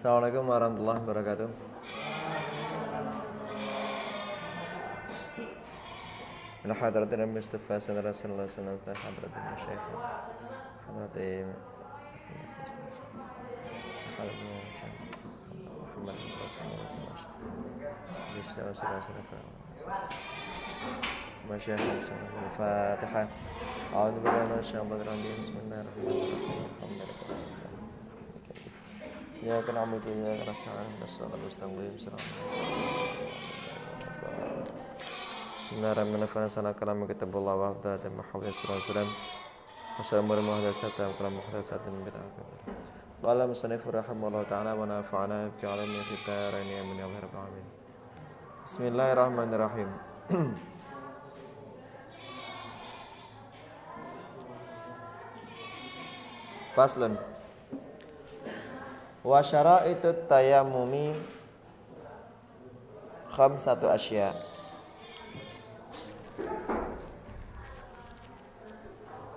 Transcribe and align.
Assalamualaikum 0.00 0.48
warahmatullahi 0.48 1.00
wabarakatuh. 1.04 1.48
من 6.64 6.72
حضرة 6.72 7.12
المصطفى 7.12 7.74
صلى 7.80 8.00
الله 8.00 8.08
عليه 8.08 8.24
وسلم 8.48 8.80
حضرة 8.96 9.32
المشايخ 9.36 9.82
حضرة 10.88 11.16
محمد 15.84 16.16
بن 16.16 16.32
قاسم 16.40 16.64
مشايخ 21.52 21.80
الفاتحة 22.48 23.22
أعوذ 23.92 24.14
بالله 24.24 24.44
من 24.48 24.58
الشيطان 24.64 25.00
الرجيم 25.00 25.34
بسم 25.40 25.54
الله 25.60 25.80
الرحمن 25.84 26.08
الرحيم 26.08 26.64
الحمد 26.80 27.00
لله 27.04 27.69
Ya 29.40 29.56
kena 29.64 29.88
omitin 29.88 30.20
ya 30.20 30.36
karena 30.36 30.52
sekarang 30.52 30.84
Rasulullah 31.00 31.40
Mustaqim 31.40 31.96
Bismillahirrahmanirrahim. 35.56 36.52
Sana 36.52 36.76
kalam 36.76 37.08
kitab 37.08 37.32
Allah 37.40 37.56
wa 37.56 37.72
hafdalat 37.72 38.04
mahawiyah 38.04 38.52
sallallahu 38.52 38.84
alaihi 38.84 38.92
wasallam. 38.92 39.10
Wassalamu 39.96 40.28
alaihi 40.28 40.44
muhdatsatan 40.44 41.08
wa 41.08 41.16
kalam 41.16 41.34
muhdatsatin 41.40 41.94
bid'ah. 42.04 42.28
Qala 43.24 43.48
musannif 43.48 43.80
rahimahullah 43.80 44.44
ta'ala 44.44 44.76
wa 44.76 44.84
nafa'ana 44.84 45.48
bi 45.56 45.64
alamin 45.64 46.04
rani 46.52 46.76
amin 46.76 47.00
ya 47.00 47.08
Allah 47.08 47.24
rabbal 47.24 47.40
alamin. 47.48 47.64
Bismillahirrahmanirrahim. 48.68 49.88
Faslun 56.76 57.16
Wa 59.20 59.44
syara'itu 59.44 60.16
tayammumi 60.28 61.12
khamsatu 63.36 63.92
asya' 63.92 64.50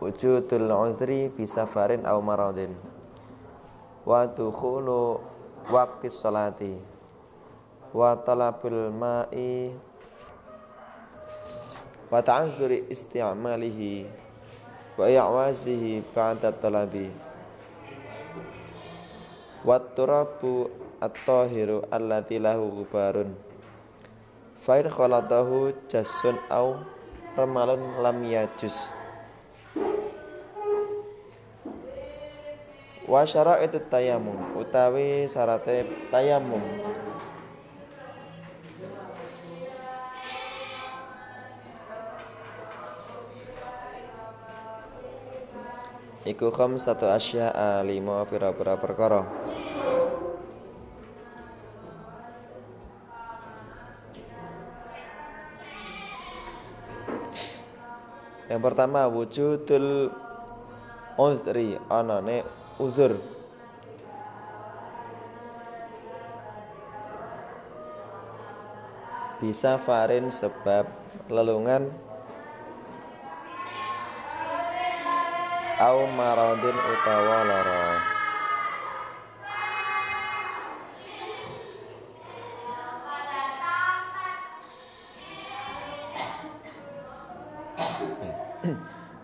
wujudul 0.04 0.68
uzri 0.68 1.32
bisafarin 1.32 2.04
aw 2.04 2.20
maradin. 2.20 2.76
Wa 4.04 4.28
dukhulu 4.28 5.24
waqti 5.72 6.12
sholati 6.12 6.76
wa 7.96 8.20
talabul 8.20 8.92
ma'i. 8.92 9.72
Wa 12.12 12.20
ta'azzuri 12.20 12.92
isti'malihi. 12.92 14.24
Wa 15.00 15.08
i'wazihi 15.08 16.04
ba'da 16.12 16.52
talabi 16.52 17.33
wa 19.64 19.80
turabu 19.80 20.68
at-tahiru 21.00 21.88
allati 21.88 22.40
lahu 22.40 22.84
gubarun 22.84 23.32
fa 24.60 24.80
in 24.80 24.88
khalatahu 24.88 25.76
aw 26.52 26.80
ramalun 27.36 28.00
lam 28.00 28.18
yajus. 28.24 28.94
Wa 33.04 33.28
itu 33.28 33.84
tayamum 33.92 34.56
utawi 34.56 35.28
syarate 35.28 35.84
tayamum 36.08 36.64
Iku 46.24 46.56
satu 46.80 47.12
asya 47.12 47.52
lima 47.84 48.24
pira-pira 48.24 48.80
perkara. 48.80 49.28
Yang 58.48 58.62
pertama 58.64 59.04
wujudul 59.12 60.16
uzri 61.20 61.76
anane 61.92 62.48
uzur. 62.80 63.20
Bisa 69.44 69.76
farin 69.76 70.32
sebab 70.32 70.88
lelungan 71.28 71.92
au 75.84 76.08
maradin 76.16 76.78
utawa 76.80 77.40
lara 77.44 77.84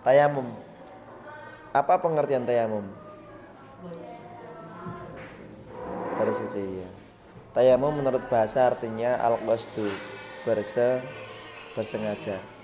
tayamum 0.03 0.51
apa 1.71 1.93
pengertian 2.03 2.43
tayamum 2.43 2.83
bersuci 6.19 6.83
ya. 6.83 6.89
Tayamum 7.55 7.95
menurut 8.03 8.27
bahasa 8.27 8.67
artinya 8.67 9.15
al-qasdu 9.23 9.87
berse 10.43 10.99
bersengaja. 11.73 12.58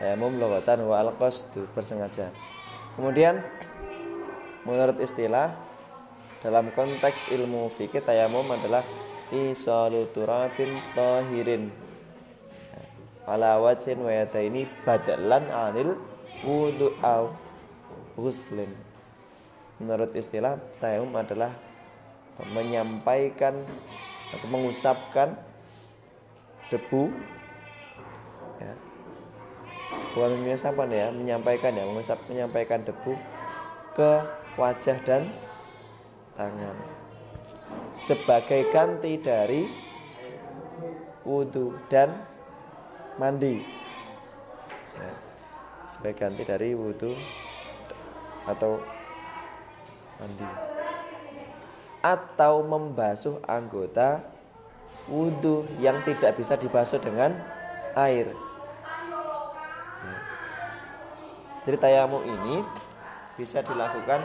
Ya. 0.00 0.16
Tayamum 0.16 0.40
logatan 0.40 0.88
wa 0.88 0.96
al-qasdu 1.04 1.68
bersengaja. 1.76 2.32
Kemudian 2.96 3.44
menurut 4.64 4.96
istilah 4.96 5.52
dalam 6.40 6.72
konteks 6.72 7.28
ilmu 7.28 7.68
fikih 7.68 8.00
tayamum 8.00 8.48
adalah 8.48 8.80
isalu 9.28 10.08
turabin 10.16 10.72
tahirin 10.96 11.68
ala 13.28 13.60
wajhin 13.60 14.00
wa 14.00 14.10
ini 14.40 14.64
badalan 14.82 15.44
anil 15.52 15.94
wudu 16.42 16.96
au 17.04 17.30
huslin 18.16 18.72
menurut 19.78 20.10
istilah 20.16 20.56
tayamum 20.82 21.12
adalah 21.14 21.52
menyampaikan 22.56 23.54
atau 24.32 24.48
mengusapkan 24.48 25.36
debu 26.72 27.12
ya. 28.58 28.89
Bukan 30.12 30.38
mengusapan 30.40 30.88
ya 30.90 31.06
menyampaikan 31.14 31.72
ya 31.74 31.84
mengusap 31.86 32.18
menyampaikan 32.26 32.82
debu 32.82 33.14
ke 33.94 34.12
wajah 34.58 34.98
dan 35.06 35.30
tangan 36.34 36.76
sebagai 38.00 38.66
ganti 38.72 39.20
dari 39.20 39.70
wudhu 41.22 41.76
dan 41.86 42.26
mandi 43.20 43.60
ya. 44.96 45.12
sebagai 45.86 46.16
ganti 46.16 46.42
dari 46.42 46.72
wudhu 46.72 47.12
atau 48.48 48.80
mandi 50.18 50.48
atau 52.00 52.64
membasuh 52.64 53.44
anggota 53.44 54.24
wudhu 55.10 55.68
yang 55.82 56.00
tidak 56.06 56.38
bisa 56.38 56.56
dibasuh 56.56 57.02
dengan 57.02 57.36
air. 57.98 58.49
Jadi 61.60 61.76
tayamu 61.76 62.24
ini 62.24 62.64
bisa 63.36 63.60
dilakukan 63.60 64.24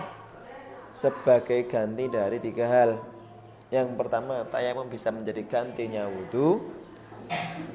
sebagai 0.95 1.67
ganti 1.67 2.07
dari 2.07 2.39
tiga 2.39 2.65
hal. 2.71 2.91
Yang 3.67 3.97
pertama, 3.99 4.47
tayamum 4.47 4.87
bisa 4.87 5.11
menjadi 5.11 5.43
gantinya 5.43 6.07
wudhu, 6.07 6.63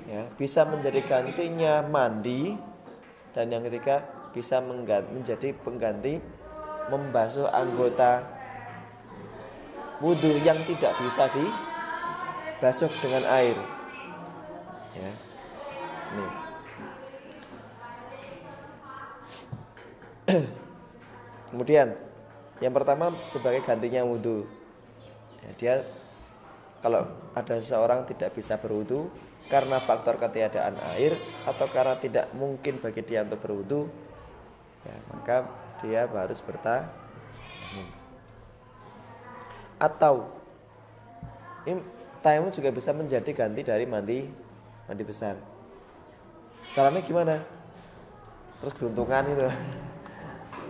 ya, 0.08 0.24
bisa 0.40 0.64
menjadi 0.64 1.04
gantinya 1.04 1.84
mandi, 1.84 2.56
dan 3.36 3.52
yang 3.52 3.60
ketiga 3.68 4.00
bisa 4.32 4.62
menjadi 4.64 5.52
pengganti 5.60 6.22
membasuh 6.88 7.50
anggota 7.52 8.24
wudhu 10.00 10.40
yang 10.40 10.64
tidak 10.64 10.96
bisa 11.04 11.28
dibasuh 11.28 12.88
dengan 13.04 13.28
air. 13.28 13.58
Ya. 14.96 15.29
Kemudian 21.50 21.94
yang 22.60 22.74
pertama 22.76 23.10
sebagai 23.24 23.64
gantinya 23.64 24.04
wudhu. 24.04 24.46
Ya, 25.40 25.50
dia 25.56 25.74
kalau 26.84 27.08
ada 27.32 27.54
seseorang 27.60 28.04
tidak 28.08 28.36
bisa 28.36 28.56
berwudhu 28.60 29.08
karena 29.50 29.82
faktor 29.82 30.16
ketiadaan 30.20 30.78
air 30.94 31.18
atau 31.44 31.66
karena 31.66 31.98
tidak 31.98 32.30
mungkin 32.36 32.78
bagi 32.78 33.02
dia 33.02 33.26
untuk 33.26 33.42
berwudhu, 33.42 33.90
ya, 34.86 34.96
maka 35.10 35.36
dia 35.82 36.06
harus 36.06 36.38
bertayamum 36.44 37.88
atau 39.80 40.28
tayamum 42.20 42.52
juga 42.52 42.68
bisa 42.68 42.92
menjadi 42.92 43.32
ganti 43.32 43.64
dari 43.64 43.88
mandi 43.88 44.28
mandi 44.84 45.04
besar. 45.08 45.40
Caranya 46.76 47.00
gimana? 47.00 47.40
Terus 48.60 48.76
beruntungan 48.76 49.24
itu 49.24 49.44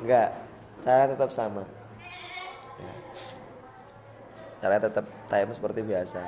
enggak. 0.01 0.29
Cara 0.81 1.05
tetap 1.13 1.31
sama. 1.31 1.65
Ya. 2.81 2.95
caranya 4.61 4.89
tetap 4.89 5.05
tayamum 5.29 5.53
seperti 5.53 5.81
biasa. 5.85 6.25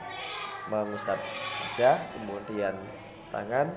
Mengusap 0.69 1.17
wajah 1.65 1.97
kemudian 2.17 2.77
tangan. 3.33 3.73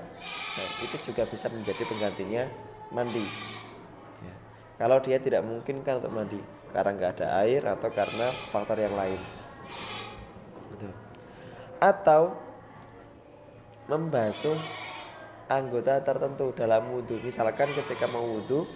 Nah 0.56 0.68
itu 0.84 0.96
juga 1.00 1.24
bisa 1.28 1.48
menjadi 1.48 1.84
penggantinya 1.88 2.44
mandi. 2.92 3.24
Ya. 4.24 4.34
kalau 4.80 5.00
dia 5.00 5.20
tidak 5.20 5.44
memungkinkan 5.44 6.00
untuk 6.00 6.12
mandi 6.12 6.40
karena 6.72 6.90
nggak 6.92 7.12
ada 7.20 7.26
air 7.44 7.64
atau 7.64 7.88
karena 7.88 8.32
faktor 8.52 8.76
yang 8.80 8.92
lain. 8.92 9.20
Gitu. 10.76 10.88
atau 11.80 12.36
membasuh 13.88 14.56
anggota 15.46 16.02
tertentu 16.02 16.50
dalam 16.52 16.90
wudhu. 16.90 17.22
Misalkan 17.22 17.72
ketika 17.72 18.10
mau 18.10 18.24
wudhu 18.24 18.66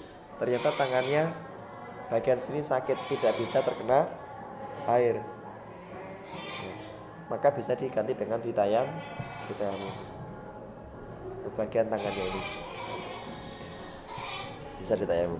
ternyata 0.40 0.72
tangannya 0.74 1.30
bagian 2.08 2.40
sini 2.40 2.64
sakit 2.64 2.96
tidak 3.12 3.36
bisa 3.36 3.60
terkena 3.60 4.08
air 4.88 5.20
ya. 5.20 6.74
maka 7.28 7.52
bisa 7.52 7.76
diganti 7.76 8.16
dengan 8.16 8.40
ditayam 8.40 8.88
ditayamum 9.52 9.94
bagian 11.54 11.86
tangannya 11.92 12.24
ini 12.24 12.42
bisa 14.80 14.96
ditayamum 14.96 15.38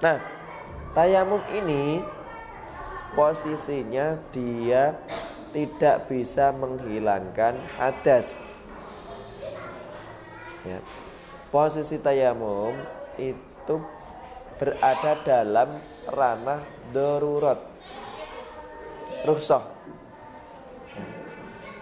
nah 0.00 0.16
tayamum 0.96 1.44
ini 1.52 2.00
posisinya 3.12 4.20
dia 4.32 4.96
tidak 5.56 6.12
bisa 6.12 6.52
menghilangkan 6.52 7.56
hadas. 7.80 8.44
Ya. 10.68 10.84
Posisi 11.50 12.02
tayamum 12.02 12.74
itu 13.16 13.76
berada 14.58 15.12
dalam 15.22 15.78
ranah 16.10 16.60
darurat. 16.90 17.60
Ya. 19.26 19.58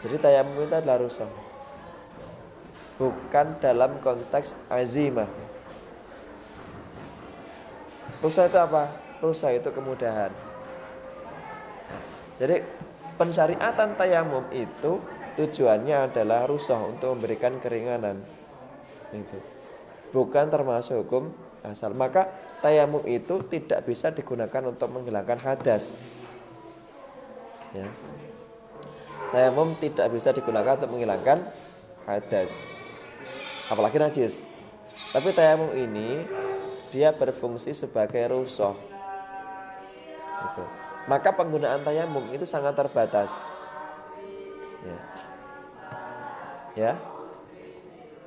Jadi 0.05 0.17
tayamum 0.21 0.65
itu 0.65 0.75
adalah 0.75 1.01
rusak. 1.01 1.31
Bukan 3.01 3.47
dalam 3.61 3.99
konteks 4.05 4.57
azimah. 4.69 5.29
Rusak 8.21 8.53
itu 8.53 8.59
apa? 8.61 8.93
Rusak 9.21 9.65
itu 9.65 9.69
kemudahan. 9.73 10.33
Jadi 12.41 12.61
pensyariatan 13.17 13.97
tayamum 13.97 14.45
itu 14.53 15.01
tujuannya 15.41 16.11
adalah 16.11 16.47
rusuh 16.47 16.79
untuk 16.95 17.15
memberikan 17.19 17.59
keringanan 17.59 18.23
itu 19.15 19.54
bukan 20.15 20.47
termasuk 20.47 21.03
hukum 21.03 21.35
asal. 21.67 21.91
Maka 21.93 22.31
tayamum 22.63 23.03
itu 23.11 23.43
tidak 23.51 23.83
bisa 23.83 24.15
digunakan 24.15 24.63
untuk 24.71 24.87
menghilangkan 24.95 25.43
hadas. 25.43 25.99
Ya. 27.75 27.91
Tayamum 29.35 29.75
tidak 29.83 30.15
bisa 30.15 30.31
digunakan 30.31 30.79
untuk 30.79 30.95
menghilangkan 30.95 31.43
hadas. 32.07 32.71
Apalagi 33.67 33.99
najis. 33.99 34.47
Tapi 35.11 35.35
tayamum 35.35 35.75
ini 35.75 36.23
dia 36.95 37.11
berfungsi 37.11 37.75
sebagai 37.75 38.31
rusuh. 38.31 38.79
Itu 40.55 40.85
maka 41.05 41.37
penggunaan 41.37 41.85
tayamum 41.85 42.33
itu 42.33 42.49
sangat 42.49 42.73
terbatas. 42.77 43.45
Ya. 44.85 44.99
ya. 46.77 46.93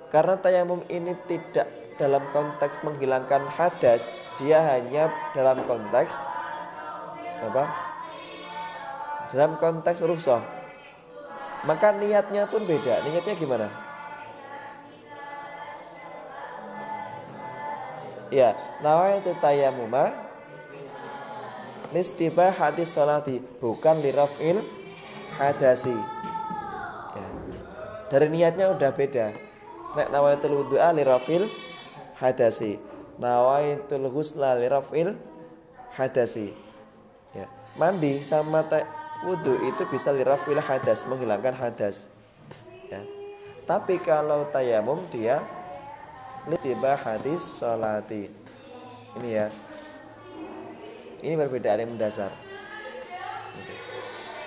Karena 0.07 0.39
tayamum 0.39 0.81
ini 0.88 1.13
tidak 1.27 1.68
dalam 2.00 2.24
konteks 2.31 2.86
menghilangkan 2.86 3.44
hadas, 3.51 4.07
dia 4.39 4.62
hanya 4.63 5.12
dalam 5.33 5.65
konteks 5.68 6.24
apa? 7.44 7.63
Dalam 9.33 9.59
konteks 9.59 10.00
rusuh. 10.07 10.39
Maka 11.65 11.92
niatnya 11.98 12.48
pun 12.48 12.63
beda. 12.63 13.04
Niatnya 13.04 13.36
gimana? 13.36 13.68
Ya, 18.31 18.56
nawaitu 18.83 19.36
tayamuma 19.39 20.27
listibah 21.95 22.51
hati 22.51 22.83
sholati 22.83 23.39
bukan 23.63 24.03
lirafil 24.03 24.60
hadasi 25.39 25.95
ya. 27.15 27.27
dari 28.12 28.27
niatnya 28.27 28.75
udah 28.75 28.92
beda 28.92 29.31
nek 29.98 30.14
nawaitul 30.14 30.64
wudu'a 30.64 30.94
lirafil 30.94 31.50
hadasi 32.22 32.78
nawaitul 33.18 34.06
ghusla 34.14 34.54
lirafil 34.62 35.18
hadasi 35.98 36.54
ya. 37.34 37.50
mandi 37.74 38.22
sama 38.22 38.62
wudhu 39.26 39.58
itu 39.66 39.84
bisa 39.90 40.14
lirafil 40.14 40.62
hadas 40.62 41.10
menghilangkan 41.10 41.58
hadas 41.58 42.14
ya. 42.94 43.02
tapi 43.66 43.98
kalau 43.98 44.46
tayamum 44.54 45.02
dia 45.10 45.42
listibah 46.46 46.96
hadis 46.96 47.58
sholati 47.58 48.30
ini 49.18 49.30
ya 49.34 49.50
ini 51.22 51.34
perbedaan 51.34 51.82
yang 51.82 51.92
mendasar. 51.98 52.30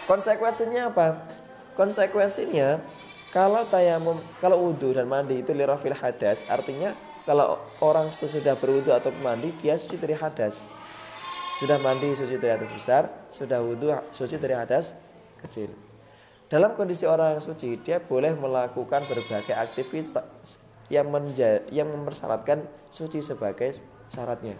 Konsekuensinya 0.06 0.90
apa? 0.90 1.22
Konsekuensinya 1.74 2.82
kalau 3.30 3.62
tayamum, 3.66 4.18
kalau 4.42 4.58
wudhu 4.58 4.90
dan 4.90 5.06
mandi 5.06 5.38
itu 5.38 5.54
lirafil 5.54 5.94
hadas, 5.94 6.42
artinya 6.50 6.94
kalau 7.24 7.62
orang 7.78 8.10
sesudah 8.10 8.58
berwudhu 8.58 8.90
atau 8.90 9.14
mandi 9.22 9.54
dia 9.62 9.78
suci 9.78 9.98
dari 9.98 10.18
hadas. 10.18 10.66
Sudah 11.58 11.78
mandi 11.78 12.10
suci 12.16 12.40
dari 12.40 12.58
hadas 12.58 12.74
besar, 12.74 13.06
sudah 13.30 13.62
wudhu 13.62 13.94
suci 14.10 14.34
dari 14.40 14.58
hadas 14.58 14.98
kecil. 15.46 15.70
Dalam 16.50 16.74
kondisi 16.74 17.06
orang 17.06 17.38
yang 17.38 17.44
suci, 17.44 17.78
dia 17.78 18.02
boleh 18.02 18.34
melakukan 18.34 19.06
berbagai 19.06 19.54
aktivitas 19.54 20.58
yang, 20.90 21.06
menja 21.06 21.62
yang 21.70 21.86
mempersyaratkan 21.86 22.66
suci 22.90 23.22
sebagai 23.22 23.78
syaratnya 24.10 24.58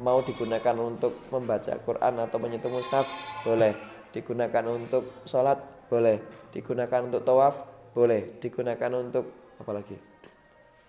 mau 0.00 0.22
digunakan 0.24 0.74
untuk 0.80 1.14
membaca 1.30 1.78
Quran 1.78 2.18
atau 2.18 2.38
menyentuh 2.42 2.70
mushaf 2.72 3.06
boleh 3.46 3.76
digunakan 4.10 4.64
untuk 4.66 5.22
sholat 5.26 5.62
boleh 5.86 6.18
digunakan 6.50 7.06
untuk 7.06 7.22
tawaf 7.22 7.73
boleh 7.94 8.42
digunakan 8.42 8.90
untuk 8.98 9.54
apa 9.62 9.70
lagi? 9.70 9.96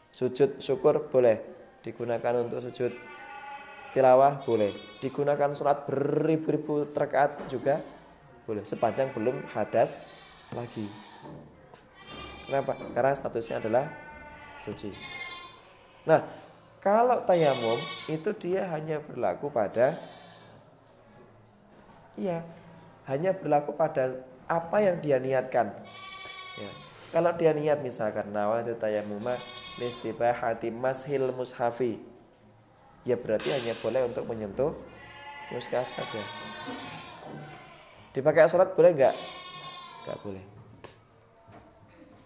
Sujud 0.10 0.58
syukur 0.58 1.08
boleh 1.08 1.38
digunakan 1.86 2.42
untuk 2.42 2.66
sujud 2.66 2.92
tilawah 3.94 4.42
boleh. 4.44 4.74
Digunakan 5.00 5.54
sholat 5.54 5.86
beribu-ribu 5.86 6.90
rakaat 6.90 7.46
juga 7.46 7.80
boleh. 8.50 8.66
Sepanjang 8.66 9.14
belum 9.14 9.46
hadas 9.54 10.02
lagi. 10.52 10.90
Kenapa? 12.50 12.74
Karena 12.92 13.14
statusnya 13.14 13.62
adalah 13.62 13.86
suci. 14.58 14.90
Nah 16.10 16.26
kalau 16.82 17.22
tayamum 17.26 17.78
itu 18.10 18.34
dia 18.34 18.66
hanya 18.74 19.02
berlaku 19.02 19.54
pada 19.54 19.98
Iya, 22.16 22.48
hanya 23.12 23.36
berlaku 23.36 23.76
pada 23.76 24.24
apa 24.48 24.78
yang 24.80 25.04
dia 25.04 25.20
niatkan. 25.20 25.68
Ya. 26.56 26.85
Kalau 27.16 27.32
dia 27.40 27.56
niat 27.56 27.80
misalkan 27.80 28.28
nawa 28.36 28.60
itu 28.60 28.76
tayamuma 28.76 29.40
hati 30.20 30.68
mashil 30.68 31.32
mushafi. 31.32 32.04
Ya 33.08 33.16
berarti 33.16 33.56
hanya 33.56 33.72
boleh 33.80 34.04
untuk 34.04 34.28
menyentuh 34.28 34.76
mushaf 35.48 35.88
saja. 35.96 36.20
Dipakai 38.12 38.52
sholat 38.52 38.76
boleh 38.76 38.92
nggak? 39.00 39.16
Nggak 40.04 40.18
boleh. 40.28 40.44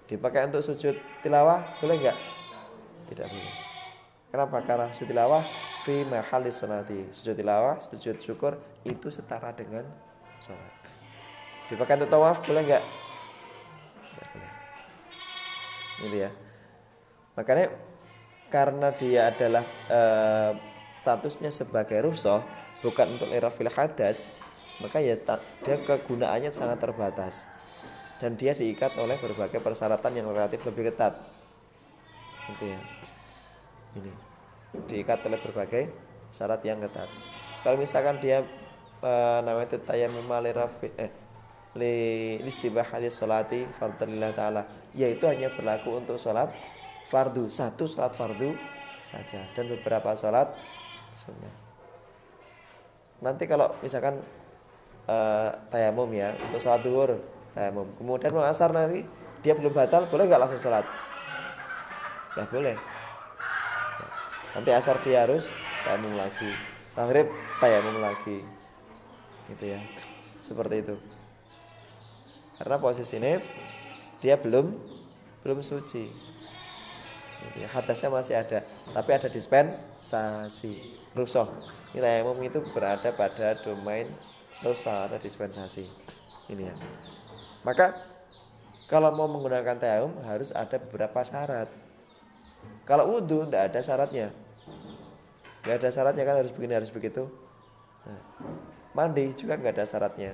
Dipakai 0.10 0.50
untuk 0.50 0.66
sujud 0.66 0.98
tilawah 1.22 1.70
boleh 1.78 2.10
nggak? 2.10 2.18
Tidak 3.14 3.28
boleh. 3.30 3.54
Kenapa? 4.34 4.58
Karena 4.66 4.90
sujud 4.90 5.14
tilawah 5.14 5.46
fi 5.86 6.02
mahalis 6.02 6.66
sonati. 6.66 7.06
Sujud 7.14 7.38
tilawah, 7.38 7.78
sujud 7.78 8.18
syukur 8.18 8.58
itu 8.90 9.14
setara 9.14 9.54
dengan 9.54 9.86
sholat. 10.42 10.74
Dipakai 11.70 12.02
untuk 12.02 12.10
tawaf 12.10 12.42
boleh 12.42 12.66
nggak? 12.66 13.09
Gitu 16.00 16.16
ya. 16.28 16.32
Makanya 17.36 17.72
karena 18.50 18.90
dia 18.96 19.30
adalah 19.30 19.64
e, 19.88 20.02
statusnya 20.98 21.54
sebagai 21.54 22.02
rusoh 22.02 22.42
bukan 22.82 23.20
untuk 23.20 23.30
irafil 23.30 23.70
hadas 23.70 24.32
maka 24.80 25.04
ya 25.04 25.16
dia 25.64 25.76
kegunaannya 25.84 26.56
sangat 26.56 26.80
terbatas. 26.80 27.52
Dan 28.20 28.36
dia 28.36 28.52
diikat 28.52 29.00
oleh 29.00 29.16
berbagai 29.16 29.64
persyaratan 29.64 30.12
yang 30.12 30.28
relatif 30.28 30.64
lebih 30.68 30.92
ketat. 30.92 31.16
Gitu 32.52 32.76
ya. 32.76 32.80
Ini. 33.96 34.12
Diikat 34.92 35.24
oleh 35.24 35.40
berbagai 35.40 35.92
syarat 36.32 36.60
yang 36.68 36.84
ketat. 36.84 37.08
Kalau 37.64 37.80
misalkan 37.80 38.20
dia 38.20 38.44
e, 39.04 39.12
namanya 39.44 39.76
itu 39.76 39.80
tayammum 39.84 40.28
li 40.44 40.52
rafi 40.52 40.88
eh 40.96 41.12
li 41.78 41.96
istibahati 42.44 43.08
sholati 43.12 43.68
fardhillah 43.78 44.32
taala 44.34 44.64
yaitu 44.98 45.26
hanya 45.30 45.54
berlaku 45.54 46.02
untuk 46.02 46.18
sholat 46.18 46.50
fardu 47.10 47.50
satu 47.50 47.90
sholat 47.90 48.14
fardu 48.14 48.54
saja 49.02 49.46
dan 49.56 49.66
beberapa 49.70 50.14
sholat 50.14 50.54
sunnah. 51.18 51.56
Nanti 53.20 53.50
kalau 53.50 53.76
misalkan 53.84 54.22
uh, 55.10 55.50
tayamum 55.74 56.08
ya 56.14 56.36
untuk 56.48 56.62
sholat 56.62 56.82
duhur 56.86 57.20
tayamum. 57.58 57.90
Kemudian 57.98 58.32
mau 58.32 58.46
asar 58.46 58.72
nanti 58.72 59.04
dia 59.42 59.56
belum 59.56 59.72
batal 59.72 60.08
boleh 60.08 60.28
nggak 60.30 60.42
langsung 60.42 60.62
sholat? 60.62 60.86
Nggak 62.38 62.50
boleh. 62.54 62.76
Nanti 64.56 64.70
asar 64.74 64.98
dia 65.02 65.26
harus 65.26 65.52
tayamum 65.84 66.14
lagi. 66.16 66.52
Maghrib 66.94 67.28
tayamum 67.58 67.98
lagi. 68.02 68.44
Gitu 69.50 69.66
ya. 69.66 69.82
Seperti 70.40 70.86
itu. 70.86 70.96
Karena 72.60 72.76
posisi 72.76 73.16
ini 73.16 73.40
dia 74.20 74.36
belum 74.36 74.76
belum 75.44 75.60
suci. 75.64 76.12
Gitu 77.40 77.58
ya. 77.64 77.72
hadasnya 77.72 78.12
masih 78.12 78.36
ada 78.36 78.68
tapi 78.92 79.10
ada 79.16 79.32
dispensasi. 79.32 81.00
Rusoh 81.16 81.48
tayamum 81.96 82.38
itu 82.46 82.62
berada 82.76 83.10
pada 83.16 83.58
domain 83.64 84.06
rusoh 84.62 84.92
atau 84.92 85.18
dispensasi. 85.18 85.88
Ini 86.52 86.64
ya. 86.70 86.76
Maka 87.64 87.96
kalau 88.92 89.10
mau 89.16 89.26
menggunakan 89.32 89.80
tayamum 89.80 90.20
harus 90.28 90.52
ada 90.52 90.78
beberapa 90.78 91.24
syarat. 91.24 91.72
Kalau 92.84 93.08
wudhu 93.08 93.48
tidak 93.48 93.72
ada 93.72 93.80
syaratnya. 93.80 94.28
Nggak 95.64 95.76
ada 95.80 95.90
syaratnya 95.90 96.24
kan 96.28 96.36
harus 96.44 96.52
begini 96.52 96.74
harus 96.76 96.92
begitu. 96.92 97.30
Nah, 98.04 98.22
mandi 98.92 99.32
juga 99.34 99.56
nggak 99.56 99.80
ada 99.80 99.86
syaratnya. 99.88 100.34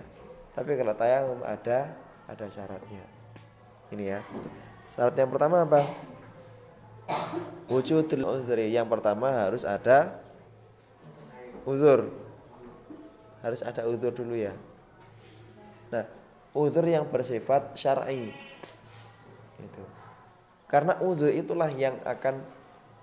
Tapi 0.56 0.72
kalau 0.80 0.94
tayamum 0.96 1.44
ada 1.44 1.94
ada 2.26 2.48
syaratnya 2.50 3.15
ini 3.94 4.14
ya. 4.14 4.20
Syarat 4.90 5.18
yang 5.18 5.30
pertama 5.30 5.66
apa? 5.66 5.82
Wujudul 7.70 8.26
uzri. 8.26 8.74
Yang 8.74 8.88
pertama 8.90 9.30
harus 9.46 9.66
ada 9.66 10.22
uzur. 11.66 12.10
Harus 13.46 13.62
ada 13.62 13.86
uzur 13.86 14.14
dulu 14.14 14.34
ya. 14.34 14.54
Nah 15.94 16.06
uzur 16.56 16.86
yang 16.88 17.06
bersifat 17.06 17.78
syar'i. 17.78 18.34
Itu 19.62 19.84
karena 20.66 20.98
uzur 20.98 21.30
itulah 21.30 21.70
yang 21.70 22.02
akan 22.02 22.42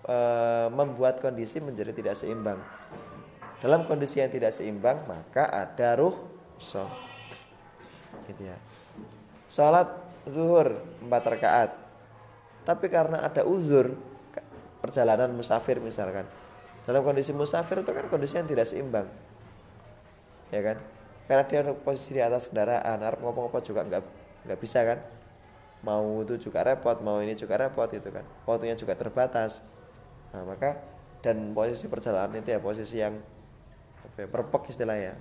e, 0.03 0.17
membuat 0.75 1.23
kondisi 1.23 1.63
menjadi 1.63 1.95
tidak 1.95 2.19
seimbang. 2.19 2.59
Dalam 3.63 3.87
kondisi 3.87 4.19
yang 4.19 4.35
tidak 4.35 4.51
seimbang 4.51 5.07
maka 5.07 5.47
ada 5.47 5.95
ruh 5.95 6.19
so. 6.59 6.91
Gitu 8.27 8.51
ya. 8.51 8.59
Salat 9.47 10.02
zuhur 10.29 10.83
4 11.03 11.11
rakaat. 11.11 11.71
Tapi 12.63 12.87
karena 12.87 13.27
ada 13.27 13.43
uzur 13.43 13.99
perjalanan 14.83 15.31
musafir 15.35 15.79
misalkan. 15.79 16.27
Dalam 16.83 17.07
kondisi 17.07 17.31
musafir 17.31 17.83
itu 17.83 17.91
kan 17.95 18.07
kondisi 18.11 18.35
yang 18.39 18.47
tidak 18.51 18.67
seimbang. 18.67 19.07
Ya 20.51 20.61
kan? 20.63 20.77
Karena 21.31 21.47
dia 21.47 21.63
posisi 21.79 22.19
di 22.19 22.23
atas 22.23 22.51
kendaraan, 22.51 22.99
harap 22.99 23.23
ngomong-ngomong 23.23 23.63
juga 23.63 23.87
nggak 23.87 24.03
nggak 24.51 24.59
bisa 24.59 24.83
kan? 24.83 24.99
Mau 25.87 26.23
itu 26.27 26.51
juga 26.51 26.67
repot, 26.67 26.99
mau 27.03 27.23
ini 27.23 27.35
juga 27.39 27.59
repot 27.59 27.87
itu 27.91 28.11
kan. 28.11 28.27
Waktunya 28.47 28.75
juga 28.75 28.99
terbatas. 28.99 29.63
Nah, 30.35 30.43
maka 30.43 30.83
dan 31.23 31.55
posisi 31.55 31.87
perjalanan 31.87 32.43
itu 32.43 32.51
ya 32.51 32.59
posisi 32.59 32.99
yang 32.99 33.15
apa 34.03 34.19
ya, 34.19 34.27
perpek 34.27 34.63
istilahnya. 34.71 35.15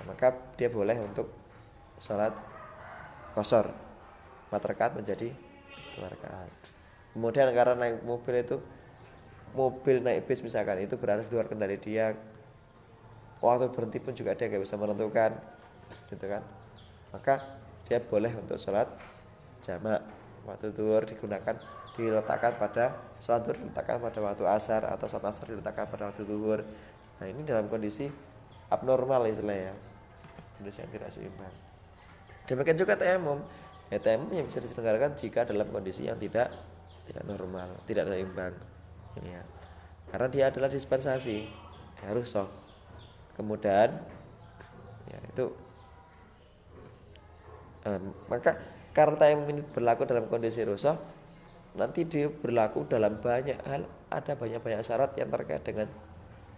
Nah, 0.00 0.04
maka 0.08 0.32
dia 0.56 0.72
boleh 0.72 0.96
untuk 1.00 1.28
sholat 2.00 2.32
kosor 3.36 3.85
empat 4.56 4.72
rakaat 4.72 4.92
menjadi 4.96 5.28
dua 6.00 6.08
rakaat. 6.08 6.48
Kemudian 7.12 7.52
karena 7.52 7.76
naik 7.76 8.00
mobil 8.08 8.40
itu 8.40 8.56
mobil 9.52 10.00
naik 10.00 10.24
bis 10.24 10.40
misalkan 10.40 10.80
itu 10.80 10.96
berada 10.96 11.20
di 11.20 11.28
luar 11.28 11.44
kendali 11.44 11.76
dia. 11.76 12.16
Waktu 13.44 13.68
berhenti 13.68 14.00
pun 14.00 14.16
juga 14.16 14.32
dia 14.32 14.48
nggak 14.48 14.64
bisa 14.64 14.80
menentukan 14.80 15.36
gitu 16.08 16.24
kan. 16.24 16.40
Maka 17.12 17.44
dia 17.84 18.00
boleh 18.00 18.32
untuk 18.40 18.56
sholat 18.56 18.88
jamak. 19.60 20.00
Waktu 20.48 20.72
duhur 20.72 21.04
digunakan 21.04 21.60
diletakkan 22.00 22.56
pada 22.56 22.96
sholat 23.20 23.44
duhur 23.44 23.60
diletakkan 23.60 24.00
pada 24.00 24.18
waktu 24.24 24.44
asar 24.48 24.88
atau 24.88 25.04
sholat 25.04 25.28
asar 25.28 25.52
diletakkan 25.52 25.84
pada 25.84 26.08
waktu 26.08 26.24
duhur. 26.24 26.64
Nah 27.20 27.26
ini 27.28 27.44
dalam 27.44 27.68
kondisi 27.68 28.08
abnormal 28.72 29.28
istilahnya 29.28 29.76
kondisi 30.56 30.80
yang 30.80 30.90
tidak 30.96 31.12
seimbang. 31.12 31.54
Demikian 32.46 32.78
juga 32.78 32.94
tayamum 32.96 33.42
ya 33.92 33.98
tayamum 34.02 34.30
yang 34.34 34.46
bisa 34.50 34.58
diselenggarakan 34.58 35.14
jika 35.14 35.46
dalam 35.46 35.70
kondisi 35.70 36.10
yang 36.10 36.18
tidak 36.18 36.50
tidak 37.06 37.24
normal 37.26 37.70
tidak 37.86 38.10
seimbang. 38.10 38.54
Ini 39.22 39.30
ya. 39.30 39.42
Karena 40.10 40.28
dia 40.30 40.44
adalah 40.50 40.70
dispensasi. 40.70 41.46
Harus 42.04 42.34
soh 42.34 42.48
kemudian 43.36 43.92
ya 45.06 45.18
itu 45.28 45.52
um, 47.84 48.16
maka 48.32 48.56
karena 48.96 49.28
ini 49.28 49.60
berlaku 49.60 50.08
dalam 50.08 50.24
kondisi 50.32 50.64
rusak 50.64 50.96
nanti 51.76 52.08
dia 52.08 52.32
berlaku 52.32 52.88
dalam 52.88 53.20
banyak 53.20 53.60
hal 53.68 53.84
ada 54.08 54.32
banyak-banyak 54.32 54.80
syarat 54.80 55.12
yang 55.20 55.28
terkait 55.28 55.60
dengan 55.60 55.88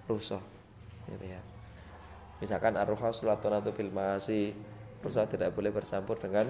rusuh. 0.07 0.41
Gitu 1.11 1.27
ya. 1.27 1.41
Misalkan 2.39 2.79
arruha 2.79 3.11
sulatunatu 3.11 3.75
bil 3.75 3.91
ma'asi 3.91 4.55
rusuh 5.03 5.27
tidak 5.27 5.51
boleh 5.59 5.75
bercampur 5.75 6.15
dengan 6.23 6.47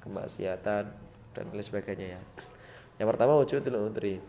kemaksiatan 0.00 0.84
dan 1.30 1.44
lain 1.52 1.64
sebagainya 1.64 2.18
ya 2.18 2.20
yang 3.00 3.08
pertama 3.08 3.38
wujudul 3.38 3.88
udri 3.90 4.20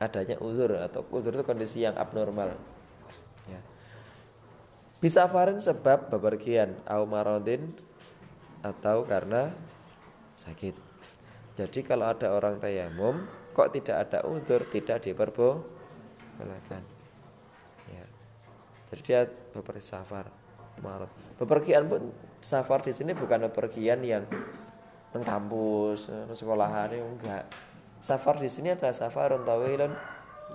adanya 0.00 0.36
uzur 0.40 0.76
atau 0.76 1.04
uzur 1.12 1.32
itu 1.32 1.44
kondisi 1.44 1.84
yang 1.84 1.96
abnormal 1.96 2.54
ya 3.48 3.60
bisa 5.00 5.24
farin 5.28 5.58
sebab 5.58 6.12
bepergian 6.12 6.76
au 6.88 7.08
marodin 7.08 7.72
atau 8.60 9.04
karena 9.08 9.52
sakit 10.36 10.86
jadi 11.56 11.80
kalau 11.80 12.12
ada 12.12 12.36
orang 12.36 12.60
tayamum 12.60 13.24
kok 13.56 13.72
tidak 13.72 13.96
ada 14.06 14.20
udur, 14.28 14.68
tidak 14.68 15.00
diperbolehkan. 15.00 16.84
Ya. 17.88 18.04
Jadi 18.92 19.00
dia 19.00 19.20
bepergian 19.56 19.88
safar. 19.88 20.28
Bepergian 21.40 21.88
pun 21.88 22.12
safar 22.44 22.84
di 22.84 22.92
sini 22.92 23.16
bukan 23.16 23.48
bepergian 23.48 24.04
yang 24.04 24.28
neng 25.16 25.24
kampus, 25.24 26.12
neng 26.12 26.36
sekolahan 26.36 26.92
enggak. 26.92 27.48
Safar 28.04 28.36
di 28.36 28.52
sini 28.52 28.76
adalah 28.76 28.92
safar 28.92 29.32
tawilun 29.40 29.96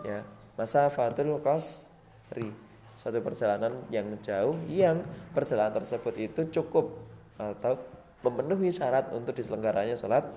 ya, 0.05 0.21
masafatul 0.53 1.41
qasri. 1.41 2.53
Suatu 2.93 3.17
perjalanan 3.25 3.81
yang 3.89 4.05
jauh 4.21 4.53
yang 4.69 5.01
perjalanan 5.33 5.81
tersebut 5.81 6.13
itu 6.21 6.53
cukup 6.53 7.01
atau 7.41 7.81
memenuhi 8.21 8.69
syarat 8.69 9.09
untuk 9.09 9.33
diselenggaranya 9.33 9.97
sholat 9.97 10.29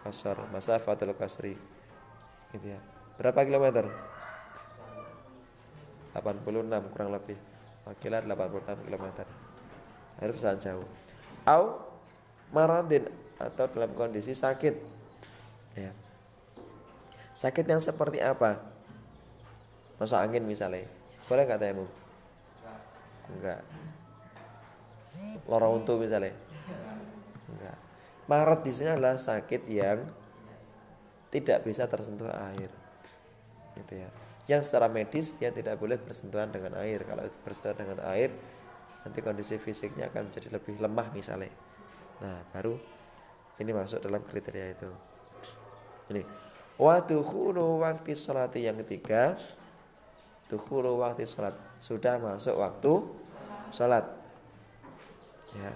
kasar 0.00 0.40
masafatul 0.48 1.12
kasri 1.12 1.60
gitu 2.56 2.72
ya. 2.72 2.80
Berapa 3.20 3.44
kilometer? 3.44 3.92
86 6.16 6.92
kurang 6.96 7.10
lebih. 7.12 7.36
Wakilan 7.84 8.24
86 8.24 8.88
kilometer. 8.88 9.26
Harus 10.16 10.40
sangat 10.40 10.72
jauh. 10.72 10.88
Au 11.44 11.84
maradin 12.54 13.04
atau 13.36 13.64
dalam 13.68 13.92
kondisi 13.92 14.32
sakit 14.32 14.74
ya 15.76 15.92
sakit 17.36 17.64
yang 17.68 17.80
seperti 17.82 18.24
apa 18.24 18.60
masuk 20.00 20.16
angin 20.16 20.44
misalnya 20.44 20.88
boleh 21.28 21.44
nggak 21.44 21.60
tayamum 21.60 21.88
enggak 23.36 23.60
lorong 25.44 25.84
untuk 25.84 26.00
misalnya 26.00 26.32
Maret 28.26 28.66
di 28.66 28.72
sini 28.74 28.90
adalah 28.90 29.14
sakit 29.14 29.70
yang 29.70 30.02
tidak 31.30 31.62
bisa 31.62 31.86
tersentuh 31.86 32.30
air. 32.50 32.70
Gitu 33.78 34.02
ya. 34.02 34.10
Yang 34.50 34.70
secara 34.70 34.90
medis 34.90 35.34
dia 35.38 35.54
tidak 35.54 35.78
boleh 35.78 35.94
bersentuhan 35.98 36.50
dengan 36.50 36.74
air. 36.82 37.06
Kalau 37.06 37.22
bersentuhan 37.46 37.78
dengan 37.78 37.98
air 38.10 38.34
nanti 39.06 39.22
kondisi 39.22 39.54
fisiknya 39.62 40.10
akan 40.10 40.30
menjadi 40.30 40.48
lebih 40.50 40.74
lemah 40.82 41.14
misalnya. 41.14 41.54
Nah, 42.18 42.42
baru 42.50 42.74
ini 43.56 43.70
masuk 43.72 44.04
dalam 44.04 44.20
kriteria 44.20 44.66
itu. 44.76 44.90
Ini. 46.12 46.22
Wadukhulu 46.76 47.80
waktu 47.80 48.12
sholat 48.12 48.52
yang 48.60 48.76
ketiga. 48.84 49.40
Dukhulu 50.52 51.00
waktu 51.00 51.24
sholat. 51.24 51.56
Sudah 51.80 52.20
masuk 52.20 52.60
waktu 52.60 52.92
sholat. 53.72 54.04
Ya. 55.56 55.72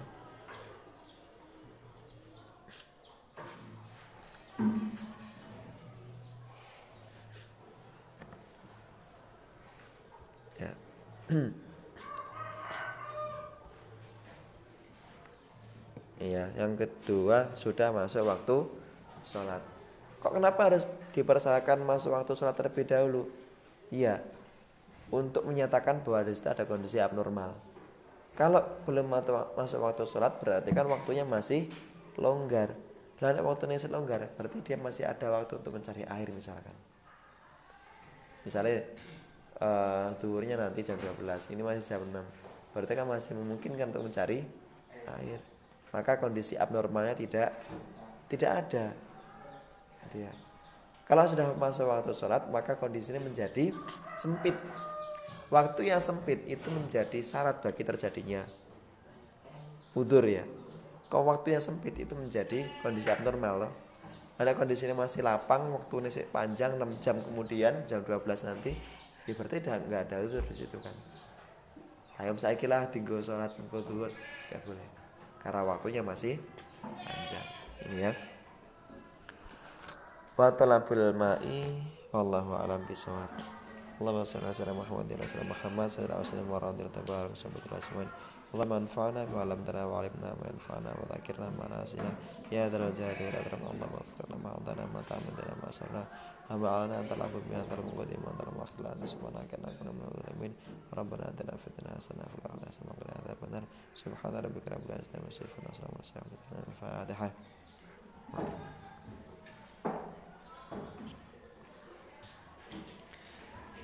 Ya. 10.61 10.71
Iya, 16.21 16.53
yang 16.53 16.77
kedua 16.77 17.49
sudah 17.57 17.89
masuk 17.89 18.29
waktu 18.29 18.69
sholat. 19.25 19.65
Kok 20.21 20.37
kenapa 20.37 20.69
harus 20.69 20.85
dipersyaratkan 21.17 21.81
masuk 21.81 22.13
waktu 22.13 22.37
sholat 22.37 22.53
terlebih 22.53 22.85
dahulu? 22.85 23.25
Iya, 23.89 24.21
untuk 25.09 25.49
menyatakan 25.49 26.05
bahwa 26.05 26.29
di 26.29 26.37
situ 26.37 26.45
ada 26.53 26.69
kondisi 26.69 27.01
abnormal. 27.01 27.57
Kalau 28.37 28.61
belum 28.85 29.09
masuk 29.57 29.81
waktu 29.81 30.05
sholat 30.05 30.37
berarti 30.37 30.69
kan 30.77 30.85
waktunya 30.85 31.25
masih 31.25 31.73
longgar. 32.21 32.69
Dan 33.17 33.41
waktunya 33.41 33.81
masih 33.81 33.89
longgar 33.93 34.21
berarti 34.37 34.61
dia 34.61 34.77
masih 34.77 35.09
ada 35.09 35.29
waktu 35.33 35.57
untuk 35.57 35.73
mencari 35.73 36.05
air 36.05 36.29
misalkan. 36.29 36.73
Misalnya 38.45 38.81
uh, 39.61 40.13
nanti 40.57 40.81
jam 40.81 40.97
12, 40.97 41.53
ini 41.53 41.61
masih 41.61 41.81
jam 41.81 42.01
6. 42.05 42.13
Berarti 42.77 42.93
kan 42.93 43.05
masih 43.09 43.37
memungkinkan 43.37 43.89
untuk 43.89 44.05
mencari 44.05 44.45
air. 45.21 45.50
Maka 45.91 46.19
kondisi 46.19 46.55
abnormalnya 46.55 47.15
tidak 47.15 47.51
tidak 48.31 48.51
ada. 48.65 48.85
Gitu 50.07 50.27
ya. 50.27 50.31
Kalau 51.03 51.27
sudah 51.27 51.51
masuk 51.59 51.91
waktu 51.91 52.15
sholat, 52.15 52.47
maka 52.47 52.79
kondisinya 52.79 53.19
menjadi 53.19 53.75
sempit. 54.15 54.55
Waktu 55.51 55.91
yang 55.91 55.99
sempit 55.99 56.47
itu 56.47 56.71
menjadi 56.71 57.19
syarat 57.19 57.59
bagi 57.59 57.83
terjadinya 57.83 58.47
udur 59.91 60.23
ya. 60.23 60.47
Kalau 61.11 61.27
waktu 61.27 61.59
yang 61.59 61.63
sempit 61.63 61.99
itu 61.99 62.15
menjadi 62.15 62.63
kondisi 62.79 63.11
abnormal 63.11 63.67
loh. 63.67 63.73
Ada 64.39 64.55
kondisinya 64.55 64.95
masih 64.95 65.21
lapang, 65.21 65.69
waktu 65.75 65.91
ini 66.01 66.09
panjang 66.31 66.79
6 66.79 67.03
jam 67.03 67.19
kemudian 67.19 67.83
jam 67.85 68.01
12 68.01 68.25
nanti, 68.47 68.73
ya 69.27 69.37
berarti 69.37 69.61
udah 69.61 69.75
nggak 69.85 70.01
ada 70.09 70.17
udur 70.23 70.41
di 70.41 70.55
situ 70.55 70.81
kan. 70.81 70.95
Ayam 72.17 72.39
saya 72.41 72.57
kira 72.57 72.87
tinggal 72.89 73.21
sholat 73.21 73.53
engkau 73.59 73.85
tuhur, 73.85 74.09
nggak 74.49 74.61
boleh. 74.65 75.00
Karena 75.41 75.61
waktunya 75.65 76.05
masih 76.05 76.37
panjang. 76.81 77.45
Ini 77.89 77.97
ya. 77.97 78.11
Wa 80.37 80.53
talabul 80.53 81.11
ma'i 81.17 81.65
wallahu 82.13 82.55
alam 82.55 82.85
bisawab 82.87 83.29
Allahumma 84.01 84.25
salli 84.25 84.49
ala 84.49 84.55
sayyidina 84.57 84.81
Muhammad 84.81 85.05
wa 85.13 85.21
ala 85.21 85.45
Muhammad 85.45 85.87
sallallahu 85.93 86.57
alaihi 86.57 86.89
wa 86.89 86.93
ta'ala 86.93 88.09
Allahumma 88.51 88.83
anfa'na 88.83 89.23
bima 89.29 89.47
'allamtana 89.47 89.87
wa 89.87 90.03
'allimna 90.03 90.35
ma 90.35 90.43
yanfa'una 90.49 90.91
wa 90.91 91.05
dhakkirna 91.07 91.47
ma 91.55 91.71
nasina. 91.71 92.11
Ya 92.51 92.67
dzal 92.67 92.89
Allahumma 92.91 94.03
ighfir 94.03 94.27
lana 94.27 94.37
ma 94.43 94.51
adana 94.59 94.83
wa 96.59 96.75
alana 96.75 96.99
anta 96.99 97.15
al-abud 97.15 97.47
bi 97.47 97.55
anta 97.55 97.79
al-muqaddim 97.79 98.19
anta 98.27 98.43
al-muakhir 98.43 98.83
anta 98.83 99.07
subhanaka 99.07 99.55
inna 99.55 99.71
kunna 99.79 99.95
minal 99.95 100.11
zalimin 100.19 100.51
rabbana 100.91 101.31
atina 101.31 101.55
fid 101.55 101.71
dunya 101.79 101.95
hasanah 101.95 102.27
wa 102.27 102.35
fil 102.35 102.43
akhirati 102.43 102.67
hasanah 102.67 102.91
wa 102.91 102.99
qina 102.99 103.15
adzaban 103.23 103.55
nar. 103.55 103.63
Subhana 103.95 104.43
rabbika 104.43 104.75
rabbil 104.75 104.99
izzati 104.99 105.15
amma 105.15 105.31
yasifun 105.31 105.63
wa 105.63 105.71
al-fatihah 106.67 107.31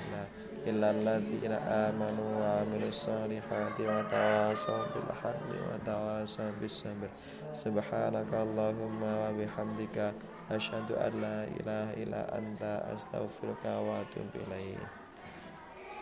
tawasaw 4.12 4.92
bil 4.92 5.08
haqqi 5.08 5.56
wa 5.56 5.76
tawasaw 5.80 6.52
bis 6.60 6.84
sabr 6.84 7.08
subhanaka 7.56 8.44
allahumma 8.44 9.08
wa 9.24 9.32
bihamdika 9.32 10.12
asyhadu 10.52 11.00
an 11.00 11.12
la 11.16 11.48
ilaha 11.56 11.96
illa 11.96 12.28
anta 12.36 12.84
astaghfiruka 12.92 13.72
wa 13.80 14.04
atubu 14.04 14.36
ilaik 14.36 14.84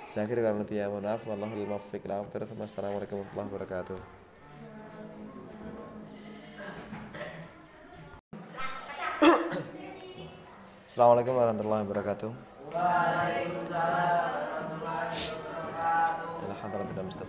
Saya 0.08 0.24
lebih 0.24 0.72
ya 0.72 0.88
mohon 0.88 1.04
maaf. 1.04 1.20
Assalamualaikum 10.88 11.36
warahmatullahi 11.36 11.84
wabarakatuh. 11.84 12.32
Waalaikumsalam 12.72 14.27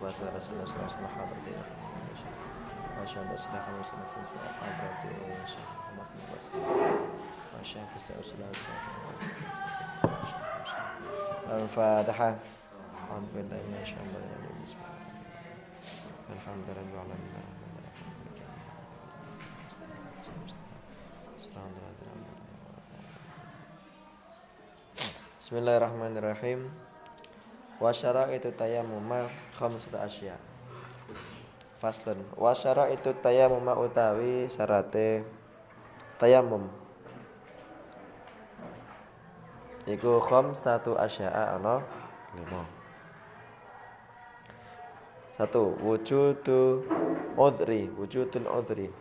hadratil 0.09 0.41
Mustafa 0.41 0.41
sallallahu 0.41 0.65
alaihi 0.65 0.73
wasallam 0.73 0.89
sallallahu 0.89 1.13
hadratil 1.21 1.61
Masya 2.97 3.17
Allah 3.21 3.37
sudah 3.37 3.61
kami 3.61 3.81
sudah 3.85 4.07
kunci 4.09 4.35
hadratil 4.41 5.21
Syekh 5.45 5.69
Muhammad 5.69 6.07
bin 6.09 6.23
Basir. 6.33 6.57
Masya 7.53 7.77
Allah 7.85 8.01
sudah 8.01 8.17
usulah 8.17 8.49
Al-Fatihah. 11.49 12.33
Alhamdulillah 13.05 13.61
Masya 13.69 13.97
Allah 14.01 14.21
Bismillah. 14.33 14.81
Alhamdulillah 16.33 16.89
Alhamdulillah. 16.89 17.45
Bismillahirrahmanirrahim. 25.37 26.88
Wa 27.79 27.95
syaraitu 27.95 28.51
tayammuma 28.51 29.31
khamsatu 29.55 29.97
asya. 30.03 30.35
Faslun. 31.79 32.19
Wa 32.35 32.51
syaraitu 32.51 33.15
tayammuma 33.23 33.79
utawi 33.79 34.51
syarate 34.51 35.23
tayammum. 36.19 36.67
Iku 39.87 40.19
khamsatu 40.19 40.99
asya'a 40.99 41.55
ana 41.55 41.81
lima. 42.35 42.61
Satu, 45.39 45.71
wujudu 45.79 46.83
udri, 47.39 47.87
wujudun 47.95 48.43
udri. 48.43 48.91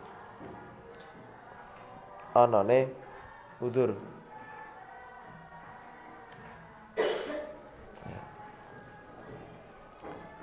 Anane 2.31 2.87
udur 3.59 3.91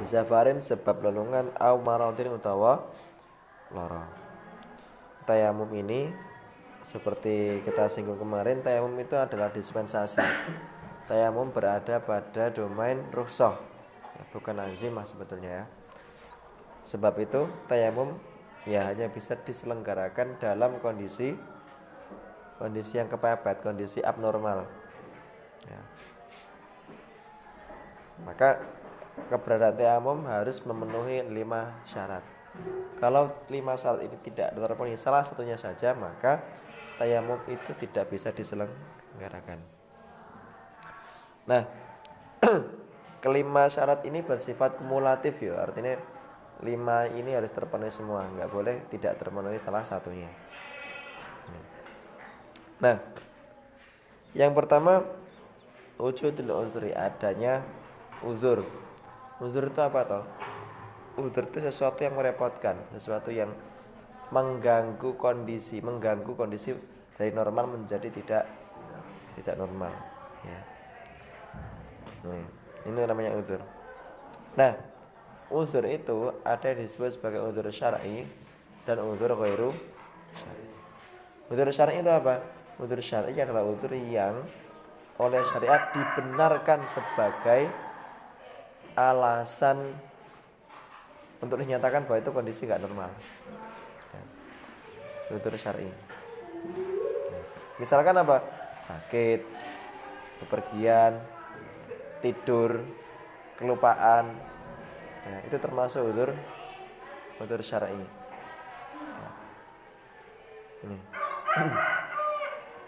bisafarin 0.07 0.63
sebab 0.63 1.03
lelungan 1.03 1.51
au 1.59 1.83
maradin 1.83 2.31
utawa 2.31 2.87
lara. 3.75 4.07
Tayamum 5.27 5.67
ini 5.75 6.15
seperti 6.87 7.67
kita 7.67 7.91
singgung 7.91 8.23
kemarin 8.23 8.63
tayamum 8.63 8.95
itu 9.03 9.19
adalah 9.19 9.51
dispensasi. 9.51 10.23
Tayamum 11.11 11.51
berada 11.51 11.99
pada 11.99 12.55
domain 12.55 13.03
ruhsah. 13.11 13.59
Ya, 14.15 14.23
bukan 14.31 14.63
azimah 14.63 15.03
sebetulnya 15.03 15.51
ya. 15.51 15.65
Sebab 16.87 17.19
itu 17.19 17.51
tayamum 17.67 18.15
ya 18.63 18.87
hanya 18.87 19.11
bisa 19.11 19.35
diselenggarakan 19.35 20.39
dalam 20.39 20.79
kondisi 20.79 21.35
kondisi 22.63 23.03
yang 23.03 23.11
kepepet 23.11 23.59
kondisi 23.59 23.99
abnormal. 24.07 24.71
Ya. 25.67 25.83
maka 28.23 28.63
keberadaan 29.29 29.75
tayamum 29.75 30.25
harus 30.29 30.63
memenuhi 30.63 31.25
lima 31.27 31.83
syarat. 31.89 32.23
Kalau 32.97 33.29
lima 33.53 33.77
syarat 33.77 34.05
ini 34.05 34.17
tidak 34.25 34.57
terpenuhi 34.57 34.97
salah 34.97 35.25
satunya 35.25 35.61
saja, 35.61 35.93
maka 35.93 36.41
tayamum 36.97 37.41
itu 37.49 37.77
tidak 37.77 38.09
bisa 38.09 38.33
diselenggarakan. 38.33 39.61
Nah, 41.47 41.63
kelima 43.25 43.69
syarat 43.69 44.05
ini 44.09 44.25
bersifat 44.25 44.81
kumulatif 44.81 45.37
ya, 45.45 45.61
artinya 45.61 46.01
lima 46.65 47.05
ini 47.13 47.37
harus 47.37 47.53
terpenuhi 47.53 47.93
semua, 47.93 48.25
nggak 48.25 48.49
boleh 48.49 48.77
tidak 48.89 49.21
terpenuhi 49.21 49.61
salah 49.61 49.85
satunya. 49.85 50.29
Nah, 52.77 53.01
yang 54.37 54.53
pertama 54.53 55.05
wujudul 55.97 56.53
uzri 56.53 56.93
adanya 56.93 57.65
uzur 58.21 58.65
Uzur 59.37 59.69
itu 59.69 59.81
apa 59.85 60.01
toh? 60.09 60.25
Uzur 61.21 61.45
itu 61.49 61.61
sesuatu 61.61 62.01
yang 62.01 62.17
merepotkan, 62.17 62.77
sesuatu 62.97 63.29
yang 63.29 63.53
mengganggu 64.33 65.17
kondisi, 65.21 65.81
mengganggu 65.85 66.33
kondisi 66.35 66.73
dari 67.17 67.31
normal 67.33 67.77
menjadi 67.77 68.09
tidak 68.09 68.45
tidak 69.37 69.55
normal. 69.61 69.93
Ya. 70.45 70.61
Ini, 72.27 72.41
ini 72.89 72.99
namanya 73.05 73.37
uzur. 73.37 73.61
Nah, 74.57 74.73
uzur 75.53 75.85
itu 75.85 76.33
ada 76.43 76.65
yang 76.73 76.81
disebut 76.81 77.21
sebagai 77.21 77.45
uzur 77.45 77.69
syar'i 77.69 78.25
dan 78.89 79.05
uzur 79.05 79.37
ghairu 79.37 79.71
syar'i. 80.33 80.69
Uzur 81.53 81.69
syar'i 81.71 82.01
itu 82.01 82.13
apa? 82.13 82.41
Uzur 82.81 83.01
syar'i 83.05 83.37
adalah 83.37 83.69
uzur 83.69 83.93
yang 83.93 84.43
oleh 85.17 85.41
syariat 85.49 85.93
dibenarkan 85.97 86.85
sebagai 86.85 87.73
alasan 88.97 89.93
untuk 91.45 91.61
dinyatakan 91.61 92.09
bahwa 92.09 92.19
itu 92.19 92.31
kondisi 92.33 92.65
nggak 92.65 92.81
normal. 92.81 93.13
Ya. 95.31 95.57
Syar'i. 95.61 95.85
Ya. 95.85 95.93
Misalkan 97.77 98.17
apa? 98.17 98.41
Sakit, 98.81 99.45
bepergian, 100.41 101.21
tidur, 102.25 102.81
kelupaan. 103.61 104.33
Ya, 105.27 105.39
itu 105.45 105.57
termasuk 105.61 106.01
udur 106.09 106.33
udur 107.37 107.61
syar'i. 107.61 108.01
Ya. 108.01 109.31
Ini. 110.89 110.99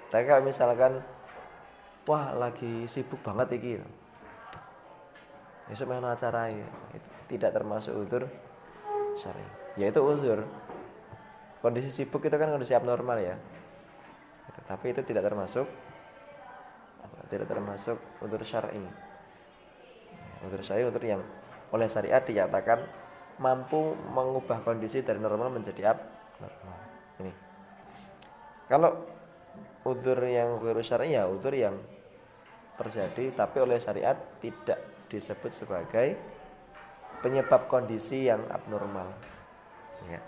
tapi 0.09 0.25
kalau 0.25 0.41
misalkan 0.41 1.05
wah 2.09 2.33
lagi 2.33 2.89
sibuk 2.89 3.21
banget 3.21 3.61
iki 3.61 3.77
besok 5.69 5.93
main 5.93 6.05
acara 6.05 6.51
ya. 6.51 6.69
Itu 6.97 7.09
tidak 7.37 7.55
termasuk 7.55 7.93
udur. 7.95 8.25
Syari 9.21 9.59
yaitu 9.79 10.03
udur. 10.03 10.43
Kondisi 11.63 11.91
sibuk 11.91 12.27
itu 12.27 12.35
kan 12.35 12.51
kondisi 12.51 12.75
abnormal 12.75 13.19
ya. 13.23 13.39
Tapi 14.67 14.93
itu 14.93 15.01
tidak 15.07 15.31
termasuk 15.31 15.65
tidak 17.29 17.47
termasuk 17.47 17.97
udur 18.25 18.41
syar'i. 18.43 18.83
Udur 20.49 20.61
syar'i 20.65 20.83
udur 20.89 21.03
yang 21.05 21.23
oleh 21.71 21.87
syariat 21.87 22.25
dinyatakan 22.25 22.81
mampu 23.39 23.95
mengubah 24.11 24.65
kondisi 24.65 25.05
dari 25.05 25.21
normal 25.21 25.53
menjadi 25.53 25.95
abnormal. 25.95 26.79
Ini. 27.21 27.33
Kalau 28.67 28.91
udur 29.85 30.19
yang 30.25 30.57
guru 30.57 30.81
syar'i 30.81 31.15
ya 31.15 31.29
udur 31.29 31.53
yang 31.53 31.77
terjadi 32.81 33.35
tapi 33.35 33.57
oleh 33.61 33.77
syariat 33.77 34.17
tidak 34.39 34.98
disebut 35.09 35.51
sebagai 35.51 36.17
penyebab 37.25 37.67
kondisi 37.67 38.29
yang 38.31 38.45
abnormal. 38.53 39.11
Ya. 40.07 40.23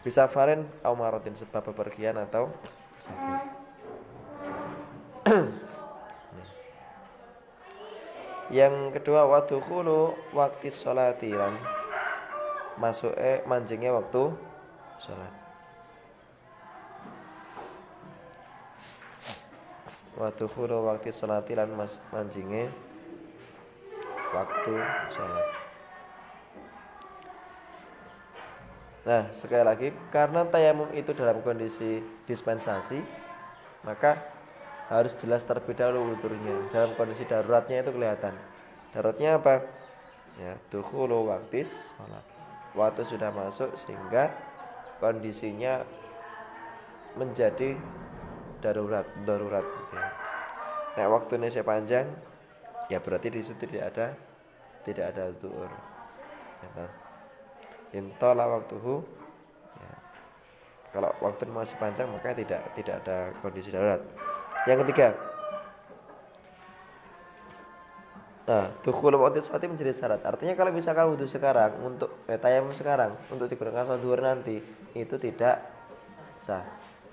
Bisa 0.00 0.28
faren 0.28 0.64
marotin 0.84 1.36
sebab 1.36 1.72
bepergian 1.72 2.16
atau 2.16 2.48
sakit. 2.96 3.40
Yang 8.50 8.98
kedua 8.98 9.30
waktu 9.30 9.62
kulu 9.62 10.18
waktu 10.34 10.74
sholatiran 10.74 11.54
masuk 12.82 13.14
eh 13.14 13.44
mancingnya 13.46 13.94
waktu 13.94 14.34
sholat. 14.98 15.39
Waktu 20.20 20.44
kulu 20.52 20.84
waktu 20.84 21.08
sholatiran 21.16 21.72
mas 21.72 21.96
mancingnya 22.12 22.68
waktu 24.36 24.74
sholat. 25.08 25.46
Nah, 29.00 29.22
sekali 29.32 29.64
lagi 29.64 29.88
karena 30.12 30.44
tayamum 30.44 30.92
itu 30.92 31.16
dalam 31.16 31.40
kondisi 31.40 32.04
dispensasi, 32.28 33.00
maka 33.80 34.20
harus 34.92 35.16
jelas 35.16 35.40
terlebih 35.48 35.72
dahulu 35.72 36.12
wudhunya. 36.12 36.68
Dalam 36.68 36.92
kondisi 37.00 37.24
daruratnya 37.24 37.80
itu 37.80 37.90
kelihatan. 37.96 38.36
Daruratnya 38.92 39.40
apa? 39.40 39.64
Ya, 40.36 40.52
dukhulu 40.68 41.32
waktu 41.32 41.64
sholat. 41.64 42.24
Waktu 42.76 43.02
sudah 43.08 43.32
masuk 43.32 43.72
sehingga 43.72 44.30
kondisinya 45.00 45.82
menjadi 47.18 47.74
darurat, 48.60 49.06
darurat. 49.26 49.66
Ya. 49.92 50.06
Nah, 51.00 51.06
waktunya 51.10 51.48
sepanjang, 51.48 52.06
ya 52.90 52.98
berarti 52.98 53.30
di 53.30 53.40
situ 53.40 53.64
tidak 53.70 53.94
ada 53.94 54.06
tidak 54.82 55.14
ada 55.14 55.30
zuhur 55.38 55.70
ya, 56.74 56.86
intola 57.94 58.50
waktuhu 58.50 59.06
ya. 59.78 59.92
kalau 60.90 61.10
waktu 61.22 61.46
masih 61.46 61.78
panjang 61.78 62.10
maka 62.10 62.34
tidak 62.34 62.60
tidak 62.74 62.98
ada 63.06 63.30
kondisi 63.38 63.70
darurat 63.70 64.02
yang 64.66 64.82
ketiga 64.84 65.14
Nah, 68.40 68.66
dukhul 68.82 69.14
waktu 69.14 69.46
sholat 69.46 69.62
menjadi 69.62 69.94
syarat. 69.94 70.26
Artinya 70.26 70.58
kalau 70.58 70.74
misalkan 70.74 71.06
wudhu 71.06 71.22
sekarang 71.30 71.70
untuk 71.86 72.26
eh, 72.26 72.34
tayamum 72.34 72.74
sekarang 72.74 73.14
untuk 73.30 73.46
digunakan 73.46 73.86
sholat 73.86 74.02
duhur 74.02 74.18
nanti 74.18 74.58
itu 74.90 75.14
tidak 75.22 75.62
sah. 76.34 76.66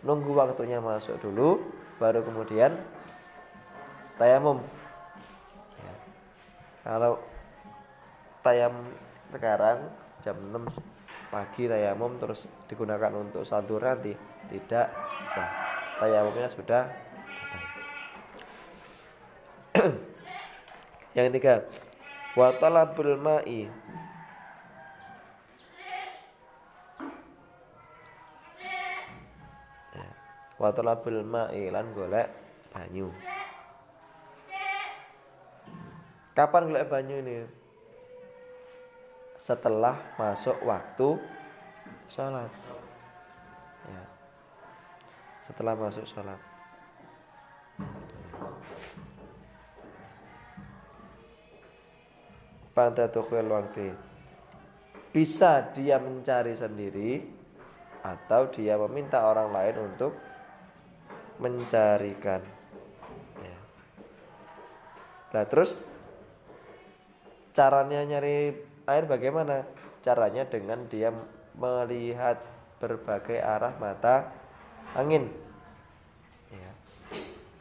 Nunggu 0.06 0.34
waktunya 0.38 0.78
masuk 0.78 1.18
dulu, 1.22 1.62
baru 1.98 2.22
kemudian 2.22 2.78
tayamum. 4.18 4.62
Kalau 6.86 7.20
tayam 8.46 8.74
sekarang 9.28 9.92
jam 10.24 10.40
6 10.40 10.72
pagi 11.28 11.68
tayamum 11.68 12.16
terus 12.16 12.48
digunakan 12.72 13.12
untuk 13.12 13.44
satu 13.44 13.76
nanti 13.76 14.16
tidak 14.48 14.88
sah. 15.28 15.52
Tayamumnya 16.00 16.48
sudah 16.48 16.88
batal. 17.44 17.64
Yang 21.18 21.26
ketiga 21.34 21.56
wa 22.38 22.54
talabul 22.56 23.18
ma'i 23.18 23.68
wa 30.58 30.70
talabul 30.74 31.22
ma'i 31.22 31.70
lan 31.70 31.94
golek 31.94 32.30
banyu 32.74 33.10
Kapan 36.38 36.70
golek 36.70 36.86
banyu 36.86 37.18
ini? 37.18 37.42
Setelah 39.42 39.98
masuk 40.22 40.62
waktu 40.70 41.18
sholat. 42.06 42.54
Ya. 43.90 44.04
Setelah 45.42 45.74
masuk 45.74 46.06
sholat. 46.06 46.38
Pada 52.78 53.10
tukhil 53.10 53.50
waktu 53.50 53.98
Bisa 55.10 55.66
dia 55.74 55.98
mencari 55.98 56.54
sendiri 56.54 57.26
Atau 58.06 58.54
dia 58.54 58.78
meminta 58.78 59.26
orang 59.26 59.50
lain 59.50 59.94
untuk 59.94 60.14
Mencarikan 61.38 62.42
ya. 63.42 63.60
Nah 65.34 65.44
terus 65.46 65.86
caranya 67.54 68.06
nyari 68.06 68.54
air 68.86 69.04
bagaimana? 69.06 69.66
Caranya 70.02 70.46
dengan 70.46 70.86
dia 70.90 71.10
melihat 71.58 72.38
berbagai 72.78 73.42
arah 73.42 73.74
mata 73.82 74.30
angin. 74.94 75.30
Ya. 76.54 76.72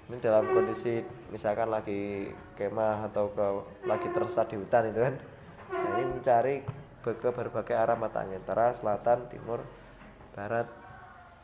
Ini 0.06 0.16
dalam 0.22 0.46
kondisi 0.52 1.02
misalkan 1.32 1.72
lagi 1.72 2.30
kemah 2.54 3.10
atau 3.10 3.32
ke, 3.32 3.46
lagi 3.88 4.08
tersesat 4.12 4.52
di 4.52 4.56
hutan 4.60 4.92
itu 4.92 5.00
kan. 5.00 5.14
Nah, 5.72 5.90
ini 5.98 6.04
mencari 6.14 6.56
ke 7.02 7.30
berbagai 7.30 7.74
arah 7.74 7.94
mata 7.98 8.22
angin, 8.22 8.42
antara 8.42 8.74
selatan, 8.74 9.30
timur, 9.30 9.62
barat, 10.34 10.66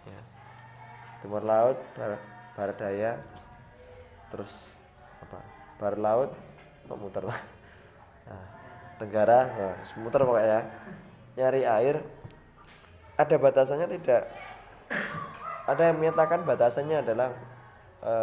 ya. 0.06 0.20
Timur 1.22 1.46
laut, 1.46 1.78
barat, 1.94 2.22
barat 2.58 2.76
daya, 2.76 3.12
terus 4.34 4.74
apa? 5.22 5.38
Barat 5.78 6.00
laut, 6.02 6.30
memutar 6.90 7.22
lah? 7.22 7.40
Nah, 8.26 8.44
Tenggara 9.02 9.50
nah, 9.50 9.74
semuter 9.82 10.22
pokoknya 10.22 10.62
nyari 11.34 11.66
air 11.66 11.96
ada 13.18 13.34
batasannya 13.34 13.90
tidak? 13.98 14.30
Ada 15.66 15.90
yang 15.90 15.98
menyatakan 15.98 16.46
batasannya 16.46 17.02
adalah 17.02 17.34
e, 17.98 18.14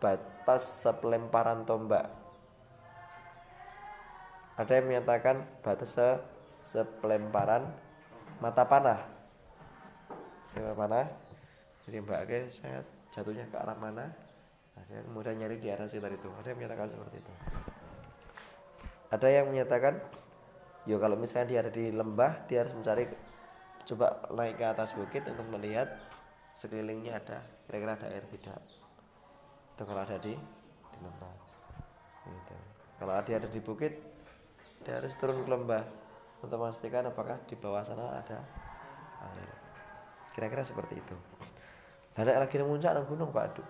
batas 0.00 0.84
sepelemparan 0.84 1.68
tombak. 1.68 2.08
Ada 4.56 4.80
yang 4.80 4.86
menyatakan 4.88 5.44
batas 5.60 5.96
se 5.96 6.08
sepelemparan 6.64 7.68
mata 8.40 8.64
panah. 8.64 9.04
Mata 10.56 10.72
panah 10.72 11.25
jadi 11.86 12.02
mbak 12.02 12.50
saya 12.50 12.82
jatuhnya 13.14 13.46
ke 13.46 13.56
arah 13.62 13.78
mana? 13.78 14.10
Nah, 14.74 14.82
dia 14.90 15.00
kemudian 15.06 15.38
nyari 15.38 15.56
di 15.62 15.70
arah 15.70 15.86
sekitar 15.86 16.10
itu. 16.10 16.26
Ada 16.42 16.50
yang 16.50 16.58
menyatakan 16.58 16.86
seperti 16.90 17.16
itu. 17.22 17.32
Ada 19.06 19.28
yang 19.30 19.46
menyatakan 19.54 19.94
yo 20.90 20.98
kalau 20.98 21.14
misalnya 21.14 21.46
dia 21.46 21.58
ada 21.62 21.70
di 21.70 21.94
lembah 21.94 22.46
dia 22.50 22.66
harus 22.66 22.74
mencari 22.74 23.06
coba 23.86 24.18
naik 24.34 24.58
ke 24.58 24.66
atas 24.66 24.98
bukit 24.98 25.22
untuk 25.30 25.46
melihat 25.54 25.94
sekelilingnya 26.58 27.22
ada 27.22 27.38
kira-kira 27.70 27.94
ada 27.94 28.06
air 28.10 28.26
tidak. 28.34 28.58
Itu 29.78 29.82
kalau 29.86 30.02
ada 30.02 30.18
di 30.18 30.34
di 30.90 30.98
lembah. 30.98 31.34
Gitu. 32.26 32.56
kalau 32.98 33.14
dia 33.22 33.38
ada 33.38 33.46
di 33.46 33.62
bukit 33.62 34.02
dia 34.82 34.98
harus 34.98 35.14
turun 35.14 35.38
ke 35.38 35.46
lembah 35.46 35.86
untuk 36.42 36.58
memastikan 36.58 37.06
apakah 37.06 37.38
di 37.46 37.54
bawah 37.54 37.86
sana 37.86 38.18
ada 38.18 38.42
air. 39.30 39.50
Kira-kira 40.34 40.66
seperti 40.66 40.98
itu 40.98 41.35
ada 42.16 42.40
lagi 42.40 42.56
yang 42.56 42.72
muncak 42.72 42.96
nang 42.96 43.04
gunung 43.04 43.28
pak 43.28 43.52
aduh 43.52 43.68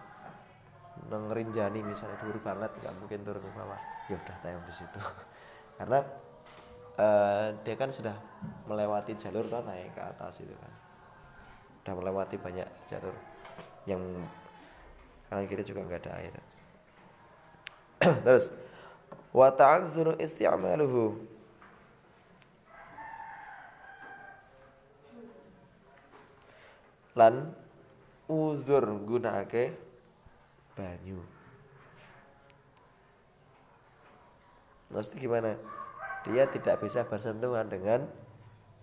nang 1.06 1.30
rinjani 1.30 1.84
misalnya 1.84 2.18
dulu 2.18 2.38
banget 2.42 2.72
nggak 2.82 2.94
mungkin 2.98 3.20
turun 3.22 3.42
ke 3.42 3.50
bawah. 3.54 3.80
Ya 4.10 4.16
udah 4.18 4.36
tayang 4.42 4.62
di 4.64 4.74
situ. 4.74 5.00
Karena 5.78 5.98
uh, 6.98 7.46
dia 7.62 7.74
kan 7.78 7.90
sudah 7.92 8.16
melewati 8.66 9.14
jalur 9.14 9.44
kan 9.46 9.62
naik 9.68 9.92
ke 9.94 10.02
atas 10.02 10.42
itu 10.42 10.54
kan. 10.56 10.72
Sudah 11.82 11.94
melewati 11.94 12.36
banyak 12.40 12.68
jalur 12.90 13.14
yang 13.86 14.02
kanan 15.30 15.46
kiri 15.46 15.62
juga 15.62 15.86
nggak 15.86 16.00
ada 16.06 16.12
air. 16.18 16.34
Terus 18.26 18.50
wa 19.30 19.48
ta'azzuru 19.52 20.18
isti'maluhu. 20.18 21.36
Lan 27.16 27.65
uzur 28.26 28.84
gunakake 29.06 29.74
banyu 30.74 31.22
Maksudnya 34.86 35.18
gimana? 35.18 35.50
Dia 36.26 36.46
tidak 36.46 36.82
bisa 36.82 37.02
bersentuhan 37.06 37.66
dengan 37.66 38.06